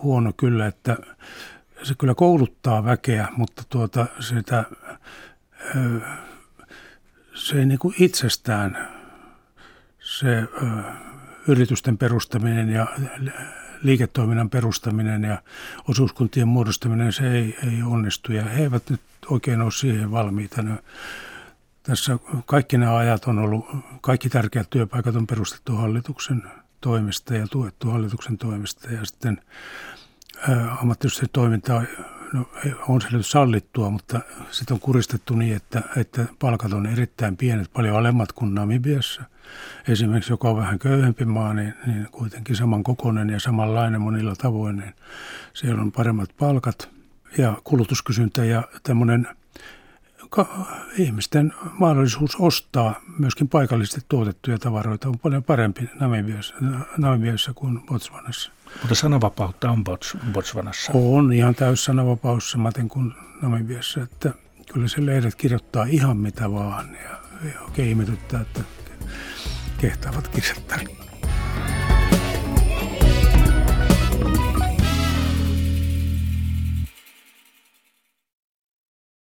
huono 0.02 0.32
kyllä, 0.36 0.66
että 0.66 0.96
se 1.82 1.94
kyllä 1.98 2.14
kouluttaa 2.14 2.84
väkeä, 2.84 3.28
mutta 3.36 3.62
tuota, 3.68 4.06
sitä, 4.20 4.64
se 7.34 7.58
ei 7.58 7.66
niin 7.66 7.78
kuin 7.78 7.94
itsestään 7.98 8.88
se 10.00 10.42
yritysten 11.48 11.98
perustaminen 11.98 12.68
ja 12.68 12.86
liiketoiminnan 13.82 14.50
perustaminen 14.50 15.22
ja 15.22 15.42
osuuskuntien 15.88 16.48
muodostaminen, 16.48 17.12
se 17.12 17.32
ei, 17.32 17.56
ei 17.66 17.82
onnistu 17.82 18.32
ja 18.32 18.44
he 18.44 18.62
eivät 18.62 18.90
nyt 18.90 19.00
oikein 19.26 19.60
ole 19.60 19.72
siihen 19.72 20.10
valmiita. 20.10 20.62
Ne, 20.62 20.78
tässä 21.82 22.18
kaikki 22.46 22.78
nämä 22.78 22.96
ajat 22.96 23.24
on 23.24 23.38
ollut, 23.38 23.66
kaikki 24.00 24.28
tärkeät 24.28 24.70
työpaikat 24.70 25.16
on 25.16 25.26
perustettu 25.26 25.76
hallituksen 25.76 26.42
toimesta 26.80 27.34
ja 27.34 27.46
tuettu 27.50 27.90
hallituksen 27.90 28.38
toimesta 28.38 28.90
ja 28.90 29.04
sitten 29.04 29.40
ammattiyhdistyksen 30.80 31.28
toiminta 31.32 31.82
no, 32.34 32.48
on 32.88 33.00
se 33.00 33.08
nyt 33.12 33.26
sallittua, 33.26 33.90
mutta 33.90 34.20
sitten 34.50 34.74
on 34.74 34.80
kuristettu 34.80 35.34
niin, 35.34 35.56
että, 35.56 35.82
että 35.96 36.24
palkat 36.38 36.72
on 36.72 36.86
erittäin 36.86 37.36
pienet, 37.36 37.72
paljon 37.72 37.96
alemmat 37.96 38.32
kuin 38.32 38.54
Namibiassa. 38.54 39.22
Esimerkiksi 39.88 40.32
joka 40.32 40.48
on 40.48 40.56
vähän 40.56 40.78
köyhempi 40.78 41.24
maa, 41.24 41.54
niin, 41.54 41.74
niin 41.86 42.08
kuitenkin 42.12 42.56
samankokoinen 42.56 43.30
ja 43.30 43.40
samanlainen 43.40 44.00
monilla 44.00 44.36
tavoin, 44.36 44.76
niin 44.76 44.94
siellä 45.54 45.82
on 45.82 45.92
paremmat 45.92 46.30
palkat 46.38 46.88
ja 47.38 47.58
kulutuskysyntä 47.64 48.44
ja 48.44 48.62
tämmöinen– 48.82 49.28
ihmisten 50.98 51.52
mahdollisuus 51.78 52.36
ostaa 52.36 53.00
myöskin 53.18 53.48
paikallisesti 53.48 54.00
tuotettuja 54.08 54.58
tavaroita 54.58 55.08
on 55.08 55.18
paljon 55.18 55.44
parempi 55.44 55.90
Namibiassa, 56.00 56.54
Namibiassa 56.98 57.52
kuin 57.54 57.80
Botswanassa. 57.80 58.52
Mutta 58.80 58.94
sananvapautta 58.94 59.70
on 59.70 59.84
Bots, 59.84 60.16
Botswanassa. 60.32 60.92
On 60.94 61.32
ihan 61.32 61.54
täys 61.54 61.84
sananvapaus 61.84 62.50
samaten 62.50 62.88
kuin 62.88 63.12
Namibiassa, 63.42 64.02
että 64.02 64.32
kyllä 64.72 64.88
se 64.88 65.06
lehdet 65.06 65.34
kirjoittaa 65.34 65.84
ihan 65.84 66.16
mitä 66.16 66.52
vaan 66.52 66.96
ja 67.04 67.60
oikein 67.60 67.88
ihmetyttää, 67.88 68.40
että 68.40 68.60
kehtaavat 69.78 70.28
kirjoittaa. 70.28 70.78